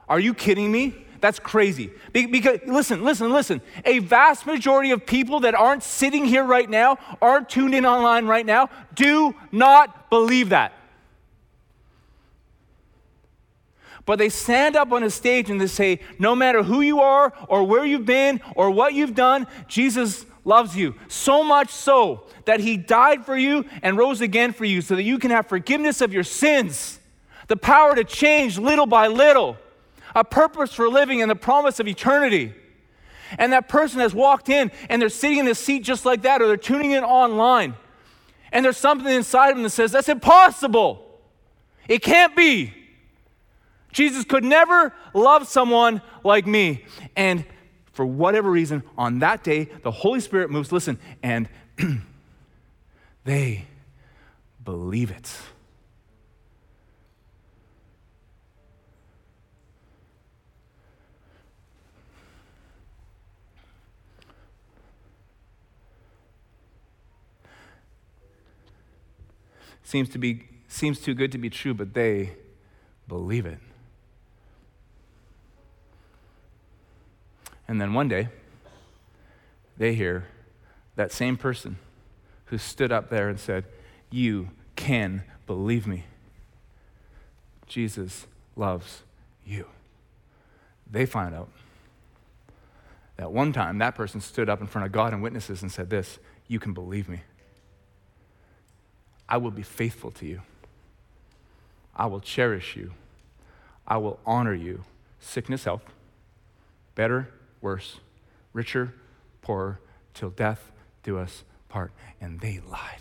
[0.08, 0.96] Are you kidding me?
[1.22, 1.90] That's crazy.
[2.12, 3.62] Because, listen, listen, listen.
[3.86, 8.26] A vast majority of people that aren't sitting here right now, aren't tuned in online
[8.26, 10.74] right now, do not believe that.
[14.06, 17.32] But they stand up on a stage and they say, no matter who you are
[17.48, 20.96] or where you've been or what you've done, Jesus loves you.
[21.08, 25.04] So much so that he died for you and rose again for you so that
[25.04, 27.00] you can have forgiveness of your sins,
[27.48, 29.58] the power to change little by little,
[30.16, 32.54] a purpose for living, and the promise of eternity.
[33.38, 36.42] And that person has walked in and they're sitting in a seat just like that,
[36.42, 37.76] or they're tuning in online.
[38.52, 41.04] And there's something inside of them that says, That's impossible.
[41.88, 42.74] It can't be.
[43.92, 46.86] Jesus could never love someone like me.
[47.16, 47.46] And
[47.94, 51.48] for whatever reason, on that day, the Holy Spirit moves, listen, and
[53.24, 53.66] they
[54.66, 55.32] believe it.
[69.84, 72.32] Seems to be seems too good to be true, but they
[73.08, 73.60] believe it.
[77.74, 78.28] And then one day,
[79.78, 80.28] they hear
[80.96, 81.80] that same person
[82.46, 83.66] who stood up there and said,
[84.12, 86.04] You can believe me.
[87.66, 89.02] Jesus loves
[89.44, 89.66] you.
[90.92, 91.50] They find out
[93.18, 95.90] that one time that person stood up in front of God and witnesses and said,
[95.90, 97.22] This, you can believe me.
[99.28, 100.44] I will be faithful to you.
[101.96, 102.94] I will cherish you.
[103.88, 104.84] I will honor you.
[105.20, 105.82] Sickness, health,
[106.94, 107.30] better,
[107.64, 107.98] worse,
[108.52, 108.94] richer,
[109.42, 109.80] poorer,
[110.14, 110.72] till death
[111.02, 111.92] do us part.
[112.22, 113.00] And they lied.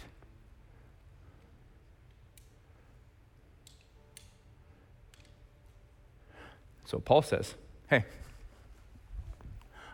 [6.87, 7.55] So Paul says,
[7.89, 8.05] hey,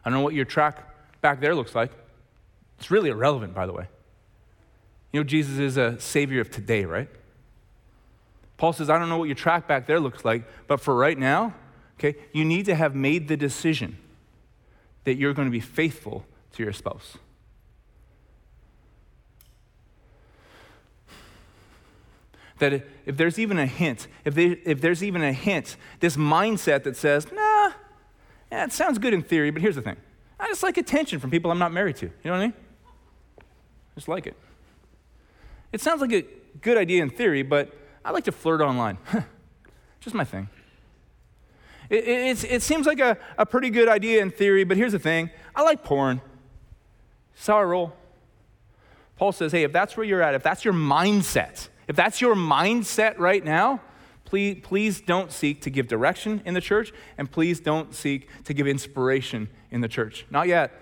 [0.04, 0.84] I don't know what your track
[1.20, 1.92] back there looks like.
[2.78, 3.88] It's really irrelevant, by the way.
[5.12, 7.08] You know, Jesus is a savior of today, right?
[8.56, 11.16] Paul says, I don't know what your track back there looks like, but for right
[11.16, 11.54] now,
[11.98, 13.96] okay, you need to have made the decision
[15.04, 17.16] that you're going to be faithful to your spouse.
[22.58, 22.72] That
[23.06, 26.96] if there's even a hint, if, they, if there's even a hint, this mindset that
[26.96, 27.72] says, nah,
[28.50, 29.96] yeah, it sounds good in theory, but here's the thing
[30.40, 32.06] I just like attention from people I'm not married to.
[32.06, 32.54] You know what I mean?
[33.94, 34.36] Just like it.
[35.72, 36.24] It sounds like a
[36.60, 37.72] good idea in theory, but
[38.04, 38.98] I like to flirt online.
[40.00, 40.48] just my thing.
[41.90, 44.98] It, it, it, seems like a, a pretty good idea in theory, but here's the
[44.98, 46.20] thing I like porn.
[47.48, 47.94] Roll.
[49.16, 52.34] Paul says, hey, if that's where you're at, if that's your mindset, if that's your
[52.34, 53.80] mindset right now,
[54.24, 58.54] please, please don't seek to give direction in the church, and please don't seek to
[58.54, 60.26] give inspiration in the church.
[60.30, 60.72] Not yet.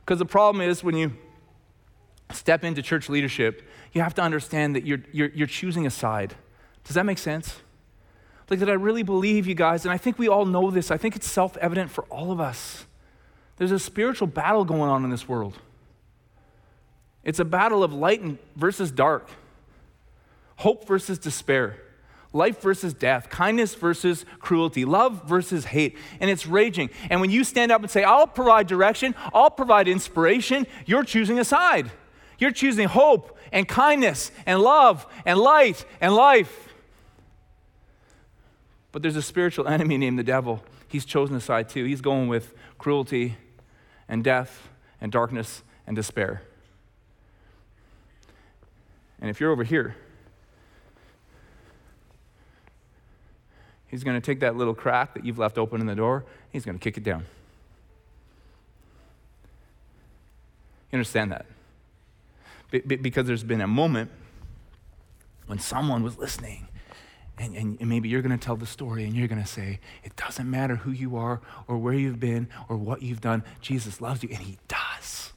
[0.00, 1.12] Because the problem is when you
[2.32, 6.34] step into church leadership, you have to understand that you're, you're, you're choosing a side.
[6.84, 7.56] Does that make sense?
[8.52, 10.98] Like, that I really believe you guys, and I think we all know this, I
[10.98, 12.84] think it's self evident for all of us.
[13.56, 15.58] There's a spiritual battle going on in this world.
[17.24, 18.20] It's a battle of light
[18.54, 19.26] versus dark,
[20.56, 21.78] hope versus despair,
[22.34, 26.90] life versus death, kindness versus cruelty, love versus hate, and it's raging.
[27.08, 31.38] And when you stand up and say, I'll provide direction, I'll provide inspiration, you're choosing
[31.38, 31.90] a side.
[32.38, 36.68] You're choosing hope and kindness and love and light and life.
[38.92, 40.62] But there's a spiritual enemy named the devil.
[40.86, 41.84] He's chosen a side too.
[41.84, 43.36] He's going with cruelty
[44.08, 44.68] and death
[45.00, 46.42] and darkness and despair.
[49.20, 49.96] And if you're over here,
[53.86, 56.64] he's going to take that little crack that you've left open in the door, he's
[56.64, 57.24] going to kick it down.
[60.90, 61.46] You understand that?
[62.70, 64.10] Because there's been a moment
[65.46, 66.68] when someone was listening
[67.42, 70.14] and, and, maybe you're going to tell the story and you're going to say, it
[70.16, 74.22] doesn't matter who you are or where you've been or what you've done, Jesus loves
[74.22, 75.32] you, and He does.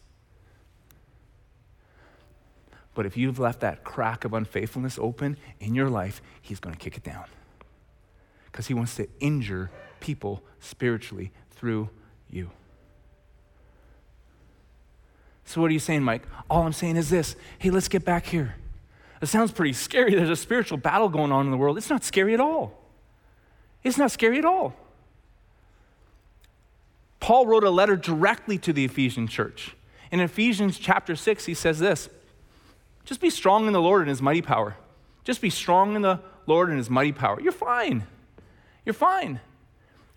[2.93, 6.79] But if you've left that crack of unfaithfulness open in your life, He's going to
[6.79, 7.25] kick it down.
[8.45, 11.89] Because He wants to injure people spiritually through
[12.29, 12.51] you.
[15.45, 16.23] So, what are you saying, Mike?
[16.49, 18.55] All I'm saying is this hey, let's get back here.
[19.21, 20.13] It sounds pretty scary.
[20.13, 21.77] There's a spiritual battle going on in the world.
[21.77, 22.79] It's not scary at all.
[23.83, 24.73] It's not scary at all.
[27.19, 29.75] Paul wrote a letter directly to the Ephesian church.
[30.11, 32.09] In Ephesians chapter 6, he says this
[33.03, 34.75] Just be strong in the Lord and his mighty power.
[35.23, 37.41] Just be strong in the Lord and his mighty power.
[37.41, 38.05] You're fine.
[38.85, 39.39] You're fine.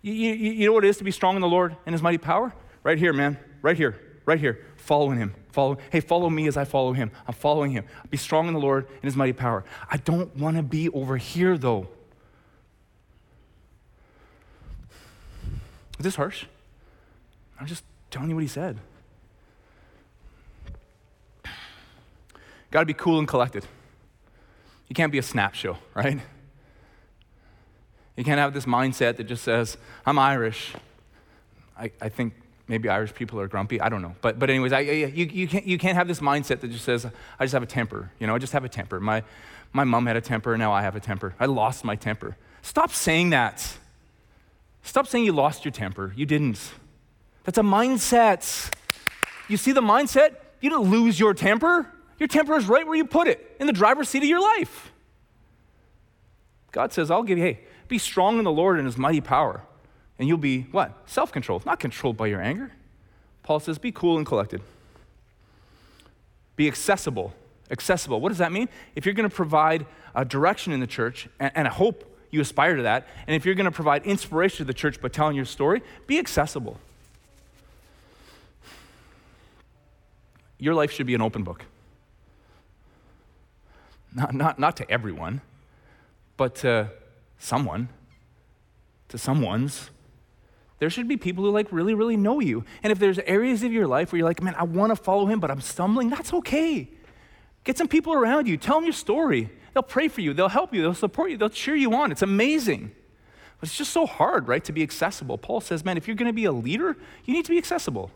[0.01, 2.01] You, you, you know what it is to be strong in the Lord and his
[2.01, 2.53] mighty power?
[2.83, 3.37] Right here, man.
[3.61, 3.99] Right here.
[4.25, 4.65] Right here.
[4.77, 5.33] Following him.
[5.51, 7.11] Follow, hey, follow me as I follow him.
[7.27, 7.85] I'm following him.
[8.09, 9.63] Be strong in the Lord and his mighty power.
[9.89, 11.87] I don't want to be over here, though.
[15.97, 16.45] Is this harsh?
[17.59, 18.79] I'm just telling you what he said.
[22.71, 23.65] Got to be cool and collected.
[24.87, 26.19] You can't be a snap show, right?
[28.15, 30.73] You can't have this mindset that just says, I'm Irish.
[31.77, 32.33] I, I think
[32.69, 33.81] maybe Irish people are grumpy.
[33.81, 34.15] I don't know.
[34.21, 37.05] But, but anyways, I, you, you, can't, you can't have this mindset that just says,
[37.39, 38.11] I just have a temper.
[38.19, 38.99] You know, I just have a temper.
[38.99, 39.23] My,
[39.73, 41.33] my mom had a temper, now I have a temper.
[41.39, 42.37] I lost my temper.
[42.61, 43.77] Stop saying that.
[44.83, 46.13] Stop saying you lost your temper.
[46.15, 46.71] You didn't.
[47.43, 48.71] That's a mindset.
[49.47, 50.35] You see the mindset?
[50.61, 51.91] You didn't lose your temper.
[52.19, 54.91] Your temper is right where you put it, in the driver's seat of your life.
[56.71, 59.63] God says, I'll give you, hey, be strong in the Lord and his mighty power
[60.19, 60.91] and you'll be what?
[61.09, 62.71] Self controlled, not controlled by your anger.
[63.41, 64.61] Paul says, be cool and collected.
[66.55, 67.33] Be accessible.
[67.71, 68.19] Accessible.
[68.19, 68.67] What does that mean?
[68.95, 72.41] If you're going to provide a direction in the church, and, and I hope you
[72.41, 75.35] aspire to that, and if you're going to provide inspiration to the church by telling
[75.35, 76.77] your story, be accessible.
[80.59, 81.63] Your life should be an open book.
[84.13, 85.41] Not, not, not to everyone,
[86.35, 86.89] but to
[87.37, 87.87] someone,
[89.07, 89.89] to someone's
[90.79, 92.63] there should be people who like really, really know you.
[92.83, 95.25] And if there's areas of your life where you're like, man, I want to follow
[95.25, 96.89] him, but I'm stumbling, that's okay.
[97.65, 99.49] Get some people around you, tell them your story.
[99.73, 102.11] They'll pray for you, they'll help you, they'll support you, they'll cheer you on.
[102.11, 102.91] It's amazing.
[103.59, 105.37] But it's just so hard, right, to be accessible.
[105.37, 108.11] Paul says, man, if you're going to be a leader, you need to be accessible.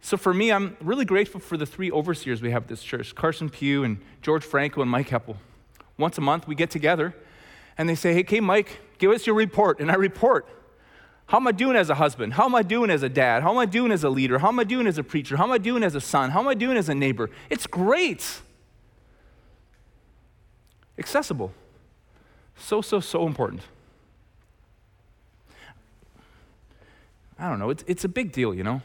[0.00, 3.14] So for me, I'm really grateful for the three overseers we have at this church
[3.14, 5.36] Carson Pugh and George Franco and Mike Heppel.
[5.98, 7.14] Once a month, we get together
[7.76, 9.80] and they say, hey, okay, Mike, give us your report.
[9.80, 10.46] And I report.
[11.26, 12.34] How am I doing as a husband?
[12.34, 13.42] How am I doing as a dad?
[13.42, 14.38] How am I doing as a leader?
[14.38, 15.36] How am I doing as a preacher?
[15.36, 16.30] How am I doing as a son?
[16.30, 17.30] How am I doing as a neighbor?
[17.50, 18.42] It's great.
[20.98, 21.52] Accessible.
[22.56, 23.62] So, so, so important.
[27.38, 28.80] I don't know, it's, it's a big deal, you know?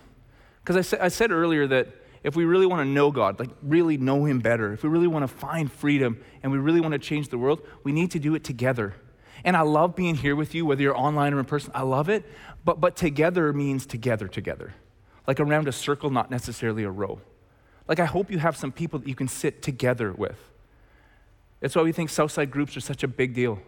[0.62, 1.88] Because I, sa- I said earlier that
[2.24, 5.08] if we really want to know God, like really know Him better, if we really
[5.08, 8.20] want to find freedom and we really want to change the world, we need to
[8.20, 8.96] do it together.
[9.44, 11.72] And I love being here with you, whether you're online or in person.
[11.74, 12.26] I love it.
[12.64, 14.74] But, but together means together, together.
[15.28, 17.22] Like around a circle, not necessarily a row.
[17.88, 20.38] Like I hope you have some people that you can sit together with.
[21.60, 23.60] That's why we think Southside groups are such a big deal.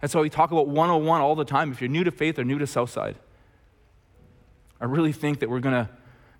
[0.00, 1.72] That's why we talk about 101 all the time.
[1.72, 3.16] If you're new to faith or new to Southside,
[4.80, 5.90] I really think that we're going to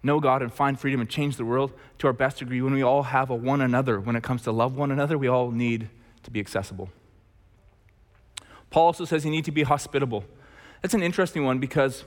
[0.02, 2.82] know God and find freedom and change the world to our best degree when we
[2.82, 3.98] all have a one another.
[3.98, 5.88] When it comes to love one another, we all need
[6.22, 6.90] to be accessible.
[8.76, 10.22] Paul also says you need to be hospitable.
[10.82, 12.04] That's an interesting one because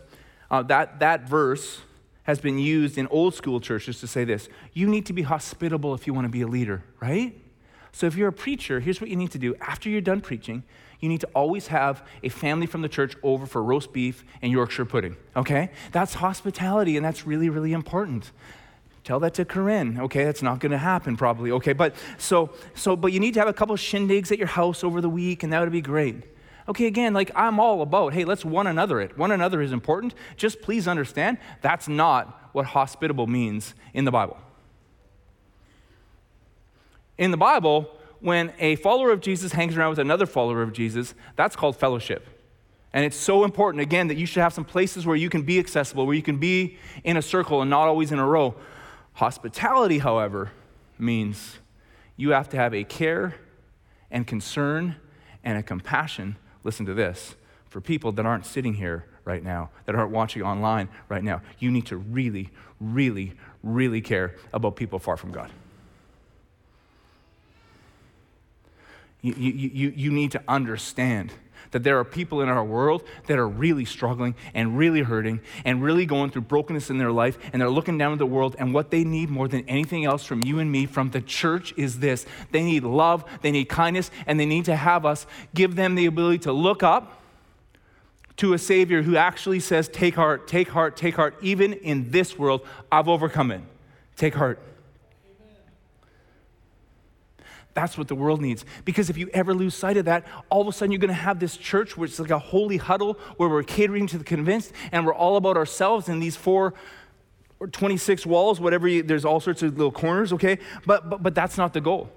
[0.51, 1.82] uh, that, that verse
[2.26, 5.95] has been used in old school churches to say this you need to be hospitable
[5.95, 7.34] if you want to be a leader, right?
[7.91, 9.55] So if you're a preacher, here's what you need to do.
[9.55, 10.61] After you're done preaching,
[10.99, 14.51] you need to always have a family from the church over for roast beef and
[14.51, 15.72] Yorkshire pudding, okay?
[15.91, 18.32] That's hospitality, and that's really, really important.
[19.03, 19.99] Tell that to Corinne.
[20.01, 21.49] Okay, that's not going to happen probably.
[21.49, 24.84] Okay, but so so but you need to have a couple shindigs at your house
[24.84, 26.26] over the week, and that would be great.
[26.70, 29.17] Okay, again, like I'm all about, hey, let's one another it.
[29.17, 30.13] One another is important.
[30.38, 34.38] Just please understand that's not what hospitable means in the Bible.
[37.17, 37.89] In the Bible,
[38.20, 42.28] when a follower of Jesus hangs around with another follower of Jesus, that's called fellowship.
[42.93, 45.57] And it's so important, again, that you should have some places where you can be
[45.57, 48.55] accessible, where you can be in a circle and not always in a row.
[49.13, 50.51] Hospitality, however,
[50.99, 51.57] means
[52.15, 53.36] you have to have a care
[54.11, 54.95] and concern
[55.43, 56.36] and a compassion,
[56.70, 57.36] listen to this,
[57.67, 61.41] for people that aren't sitting here right now, that aren't watching online right now.
[61.57, 65.49] You need to really, really, really care about people far from God.
[69.24, 71.34] You, you, you, you need to understand
[71.72, 75.84] that there are people in our world that are really struggling and really hurting and
[75.84, 78.74] really going through brokenness in their life, and they're looking down at the world, and
[78.74, 81.99] what they need more than anything else from you and me, from the church, is
[81.99, 85.95] this they need love, they need kindness, and they need to have us give them
[85.95, 87.22] the ability to look up
[88.39, 91.36] to a Savior who actually says, Take heart, take heart, take heart.
[91.41, 93.61] Even in this world, I've overcome it.
[94.15, 94.59] Take heart.
[97.74, 98.65] That's what the world needs.
[98.84, 101.13] Because if you ever lose sight of that, all of a sudden you're going to
[101.13, 104.72] have this church where it's like a holy huddle where we're catering to the convinced
[104.91, 106.74] and we're all about ourselves in these four
[107.59, 110.59] or 26 walls, whatever, you, there's all sorts of little corners, okay?
[110.86, 112.09] But, but, but that's not the goal.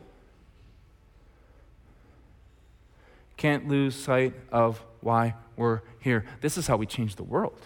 [3.36, 6.24] Can't lose sight of why we're here.
[6.40, 7.58] This is how we change the world.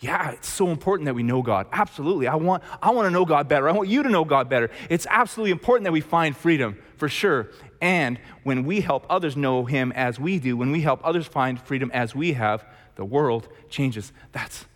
[0.00, 1.66] Yeah, it's so important that we know God.
[1.72, 2.28] Absolutely.
[2.28, 3.68] I want, I want to know God better.
[3.68, 4.70] I want you to know God better.
[4.88, 7.50] It's absolutely important that we find freedom, for sure.
[7.80, 11.60] And when we help others know Him as we do, when we help others find
[11.60, 14.12] freedom as we have, the world changes.
[14.30, 14.66] That's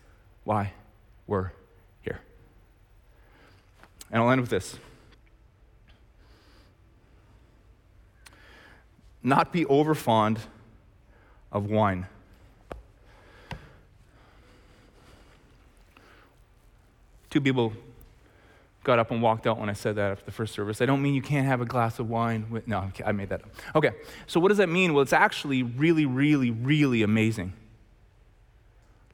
[0.43, 0.73] why
[1.29, 1.53] we're
[2.03, 2.21] here.
[4.11, 4.77] And I'll end with this
[9.23, 10.39] not be overfond
[11.51, 12.07] of wine.
[17.33, 17.73] Two people
[18.85, 20.83] got up and walked out when I said that after the first service.
[20.83, 23.43] I don't mean you can't have a glass of wine with, no, I made that
[23.43, 23.49] up.
[23.75, 23.93] Okay,
[24.27, 24.93] so what does that mean?
[24.93, 27.55] Well, it's actually really, really, really amazing.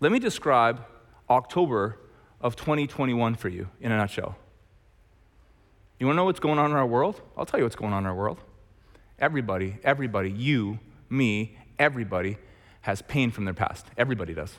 [0.00, 0.84] Let me describe
[1.30, 2.00] October
[2.40, 4.34] of 2021 for you in a nutshell.
[6.00, 7.20] You wanna know what's going on in our world?
[7.36, 8.38] I'll tell you what's going on in our world.
[9.20, 12.38] Everybody, everybody, you, me, everybody
[12.80, 13.86] has pain from their past.
[13.96, 14.56] Everybody does.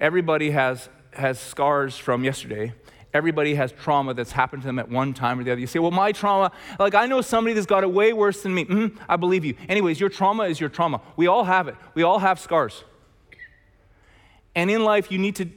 [0.00, 2.72] Everybody has, has scars from yesterday.
[3.12, 5.60] Everybody has trauma that's happened to them at one time or the other.
[5.60, 8.54] You say, well, my trauma, like I know somebody that's got it way worse than
[8.54, 8.64] me.
[8.64, 9.54] Mm, I believe you.
[9.68, 11.00] Anyways, your trauma is your trauma.
[11.16, 11.74] We all have it.
[11.94, 12.84] We all have scars.
[14.54, 15.48] And in life, you need to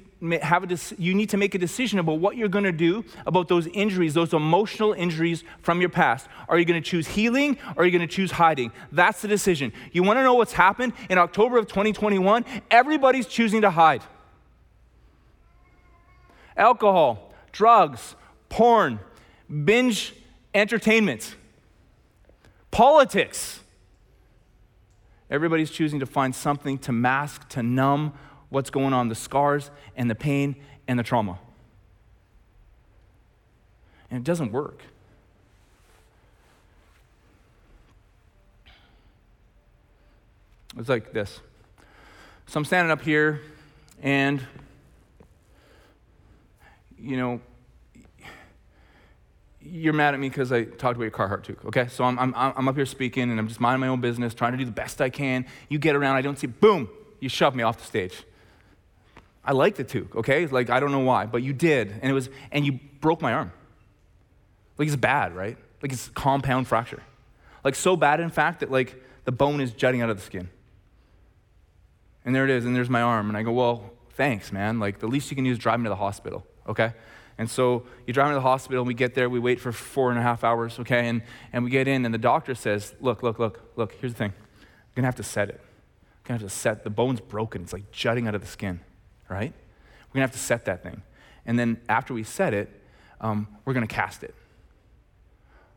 [0.41, 3.49] have a you need to make a decision about what you're going to do about
[3.49, 6.27] those injuries, those emotional injuries from your past.
[6.47, 8.71] Are you going to choose healing or are you going to choose hiding?
[8.91, 9.73] That's the decision.
[9.91, 12.45] You want to know what's happened in October of 2021?
[12.71, 14.01] Everybody's choosing to hide
[16.57, 18.15] alcohol, drugs,
[18.49, 18.99] porn,
[19.63, 20.13] binge
[20.53, 21.35] entertainment,
[22.71, 23.59] politics.
[25.29, 28.13] Everybody's choosing to find something to mask, to numb
[28.49, 30.55] what's going on, the scars and the pain
[30.87, 31.39] and the trauma.
[34.11, 34.83] And it doesn't work.
[40.77, 41.39] It's like this.
[42.47, 43.41] So I'm standing up here
[44.01, 44.45] and
[47.03, 47.41] you know,
[49.61, 51.87] you're mad at me because I talked about your car Carhartt toque, okay?
[51.87, 54.53] So I'm, I'm, I'm up here speaking and I'm just minding my own business, trying
[54.53, 55.45] to do the best I can.
[55.69, 56.89] You get around, I don't see, boom,
[57.19, 58.23] You shove me off the stage.
[59.45, 60.47] I like the too, okay?
[60.47, 61.91] Like, I don't know why, but you did.
[62.01, 63.51] And it was, and you broke my arm.
[64.77, 65.57] Like, it's bad, right?
[65.81, 67.03] Like, it's compound fracture.
[67.63, 70.49] Like, so bad, in fact, that like the bone is jutting out of the skin.
[72.25, 73.27] And there it is, and there's my arm.
[73.29, 74.79] And I go, well, thanks, man.
[74.79, 76.93] Like, the least you can do is drive me to the hospital, okay?
[77.38, 79.72] And so you drive me to the hospital, and we get there, we wait for
[79.72, 81.07] four and a half hours, okay?
[81.07, 84.18] And, and we get in, and the doctor says, look, look, look, look, here's the
[84.18, 84.34] thing.
[84.61, 85.59] I'm gonna have to set it.
[85.59, 87.64] I'm gonna have to set, the bone's broken.
[87.64, 88.80] It's like jutting out of the skin,
[89.30, 89.51] right?
[89.51, 91.01] We're gonna have to set that thing.
[91.45, 92.70] And then after we set it,
[93.20, 94.36] um, we're gonna cast it.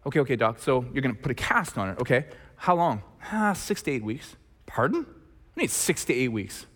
[0.04, 2.26] Okay, okay, doc, so you're gonna put a cast on it, okay?
[2.56, 3.02] How long?
[3.32, 4.36] Ah, six to eight weeks.
[4.66, 5.06] Pardon?
[5.56, 6.66] I need six to eight weeks.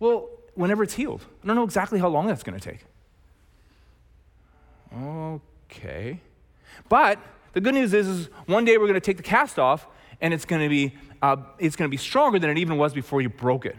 [0.00, 1.24] Well, whenever it's healed.
[1.44, 2.84] I don't know exactly how long that's gonna take.
[4.94, 6.20] Okay.
[6.88, 7.18] But
[7.52, 9.86] the good news is, is one day we're going to take the cast off
[10.20, 12.94] and it's going to be uh, it's going to be stronger than it even was
[12.94, 13.76] before you broke it.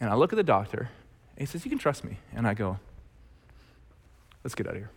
[0.00, 0.90] And I look at the doctor
[1.36, 2.18] and he says, You can trust me.
[2.34, 2.78] And I go,
[4.44, 4.90] Let's get out of here.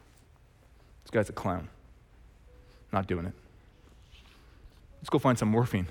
[1.04, 1.68] This guy's a clown.
[2.94, 3.34] Not doing it.
[5.02, 5.88] Let's go find some morphine.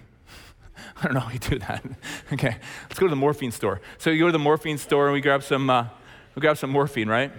[0.96, 1.84] I don't know how you do that.
[2.32, 2.56] okay,
[2.88, 3.80] let's go to the morphine store.
[3.98, 5.88] So you go to the morphine store and we grab some, uh,
[6.34, 7.32] we grab some morphine, right?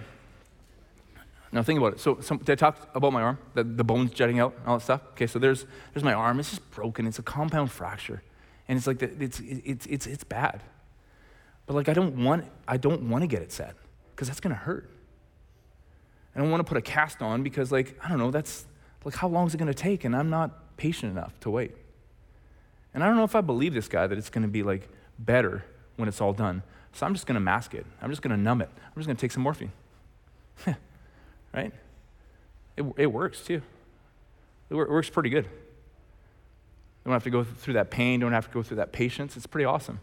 [1.52, 2.00] Now think about it.
[2.00, 3.38] So some, did I talk about my arm?
[3.54, 5.02] The, the bones jutting out, and all that stuff.
[5.12, 6.40] Okay, so there's there's my arm.
[6.40, 7.06] It's just broken.
[7.06, 8.22] It's a compound fracture,
[8.68, 10.62] and it's like the, it's it's it's it's bad.
[11.66, 13.74] But like I don't want I don't want to get it set
[14.14, 14.90] because that's gonna hurt.
[16.34, 18.64] I don't want to put a cast on because like I don't know that's
[19.04, 21.72] like how long is it gonna take, and I'm not patient enough to wait.
[22.94, 24.88] And I don't know if I believe this guy that it's gonna be like
[25.18, 25.66] better
[25.96, 26.62] when it's all done.
[26.92, 27.86] So I'm just gonna mask it.
[28.00, 28.70] I'm just gonna numb it.
[28.74, 29.72] I'm just gonna take some morphine
[31.54, 31.72] right?
[32.76, 33.62] It, it works too.
[34.70, 35.46] It, it works pretty good.
[37.04, 39.36] Don't have to go through that pain, don't have to go through that patience.
[39.36, 40.00] It's pretty awesome.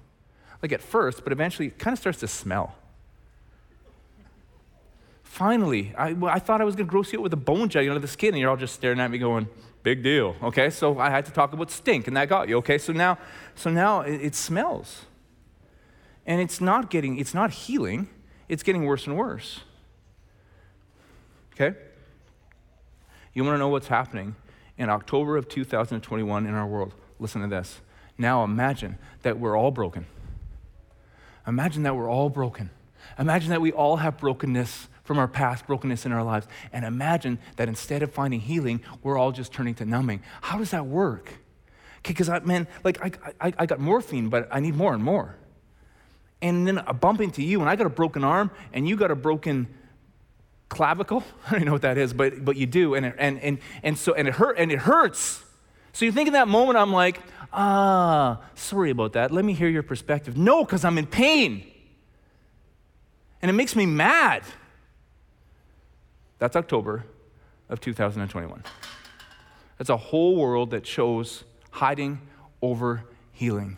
[0.61, 2.75] Like at first, but eventually it kind of starts to smell.
[5.23, 7.89] Finally, I, I thought I was going to gross you out with a bone jutting
[7.89, 9.47] under the skin, and you're all just staring at me going,
[9.83, 10.35] big deal.
[10.41, 12.57] Okay, so I had to talk about stink, and that got you.
[12.57, 13.17] Okay, so now,
[13.55, 15.05] so now it, it smells.
[16.25, 18.09] And it's not getting, it's not healing,
[18.47, 19.61] it's getting worse and worse.
[21.53, 21.77] Okay?
[23.33, 24.35] You want to know what's happening
[24.77, 26.93] in October of 2021 in our world?
[27.19, 27.81] Listen to this.
[28.17, 30.05] Now imagine that we're all broken.
[31.47, 32.69] Imagine that we're all broken.
[33.17, 36.47] Imagine that we all have brokenness from our past, brokenness in our lives.
[36.71, 40.21] And imagine that instead of finding healing, we're all just turning to numbing.
[40.41, 41.33] How does that work?
[42.03, 43.11] Because I, man, like I,
[43.41, 45.35] I, I got morphine, but I need more and more.
[46.41, 49.11] And then I bump into you, and I got a broken arm, and you got
[49.11, 49.67] a broken
[50.69, 51.23] clavicle.
[51.47, 52.95] I don't know what that is, but, but you do.
[52.95, 55.43] And, and, and, and, so, and, it hurt, and it hurts.
[55.91, 57.19] So you think in that moment, I'm like,
[57.51, 59.31] ah, sorry about that.
[59.31, 60.37] Let me hear your perspective.
[60.37, 61.65] No, because I'm in pain.
[63.41, 64.43] And it makes me mad.
[66.37, 67.05] That's October
[67.69, 68.63] of 2021.
[69.77, 72.21] That's a whole world that chose hiding
[72.61, 73.77] over healing.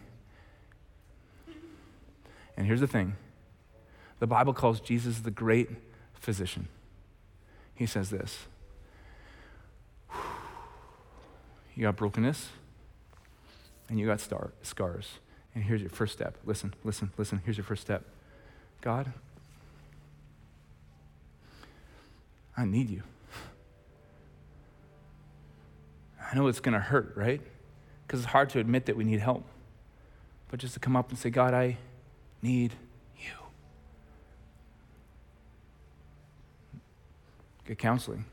[2.57, 3.15] And here's the thing
[4.19, 5.69] the Bible calls Jesus the great
[6.13, 6.67] physician
[7.81, 8.45] he says this
[11.75, 12.49] You got brokenness
[13.89, 15.19] and you got star- scars.
[15.53, 16.37] And here's your first step.
[16.45, 17.41] Listen, listen, listen.
[17.43, 18.05] Here's your first step
[18.81, 19.11] God,
[22.55, 23.03] I need you.
[26.31, 27.41] I know it's going to hurt, right?
[28.07, 29.43] Because it's hard to admit that we need help.
[30.49, 31.77] But just to come up and say, God, I
[32.41, 32.73] need
[33.17, 33.31] you.
[37.65, 38.25] Get counseling,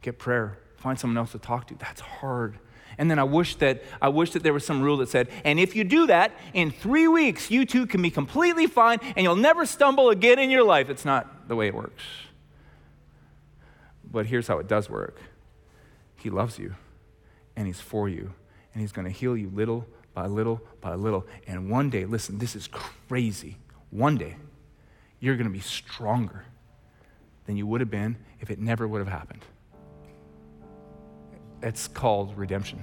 [0.00, 1.74] get prayer, find someone else to talk to.
[1.74, 2.58] That's hard.
[2.98, 5.58] And then I wish that I wish that there was some rule that said, and
[5.58, 9.36] if you do that, in three weeks you two can be completely fine and you'll
[9.36, 10.90] never stumble again in your life.
[10.90, 12.02] It's not the way it works.
[14.10, 15.20] But here's how it does work.
[16.16, 16.74] He loves you
[17.56, 18.32] and he's for you
[18.74, 21.26] and he's going to heal you little by little by little.
[21.46, 23.56] And one day, listen, this is crazy.
[23.90, 24.36] One day,
[25.20, 26.44] you're going to be stronger
[27.46, 29.44] than you would have been if it never would have happened.
[31.62, 32.82] It's called redemption,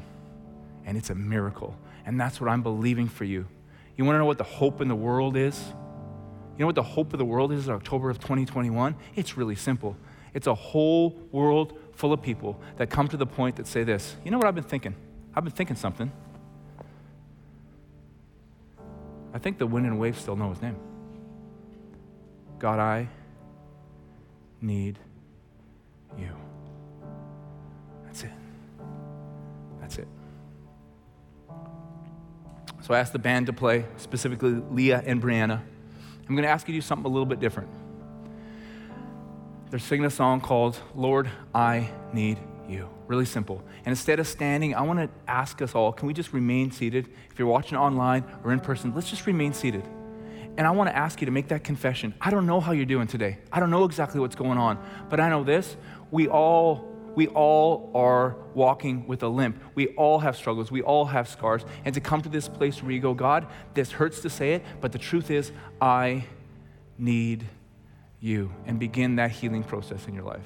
[0.85, 1.75] and it's a miracle.
[2.05, 3.45] And that's what I'm believing for you.
[3.97, 5.61] You want to know what the hope in the world is?
[6.57, 8.95] You know what the hope of the world is in October of 2021?
[9.15, 9.97] It's really simple.
[10.33, 14.15] It's a whole world full of people that come to the point that say this
[14.23, 14.95] You know what I've been thinking?
[15.35, 16.11] I've been thinking something.
[19.39, 20.75] I think the wind and waves still know his name.
[22.59, 23.07] God, I
[24.59, 24.99] need
[26.17, 26.35] you.
[28.03, 28.31] That's it.
[29.79, 30.09] That's it.
[32.81, 35.61] So I asked the band to play, specifically Leah and Brianna.
[36.27, 37.69] I'm going to ask you to do something a little bit different.
[39.69, 42.39] They're singing a song called Lord, I Need
[42.69, 42.87] You.
[43.07, 43.63] Really simple.
[43.79, 47.09] And instead of standing, I want to ask us all can we just remain seated?
[47.31, 49.83] If you're watching online or in person, let's just remain seated.
[50.55, 52.13] And I want to ask you to make that confession.
[52.21, 53.39] I don't know how you're doing today.
[53.51, 54.77] I don't know exactly what's going on,
[55.09, 55.75] but I know this.
[56.11, 59.61] We all we all are walking with a limp.
[59.73, 60.69] We all have struggles.
[60.71, 61.65] We all have scars.
[61.83, 64.63] And to come to this place where you go, God, this hurts to say it,
[64.79, 65.51] but the truth is,
[65.81, 66.25] I
[66.97, 67.45] need
[68.19, 68.53] you.
[68.67, 70.45] And begin that healing process in your life.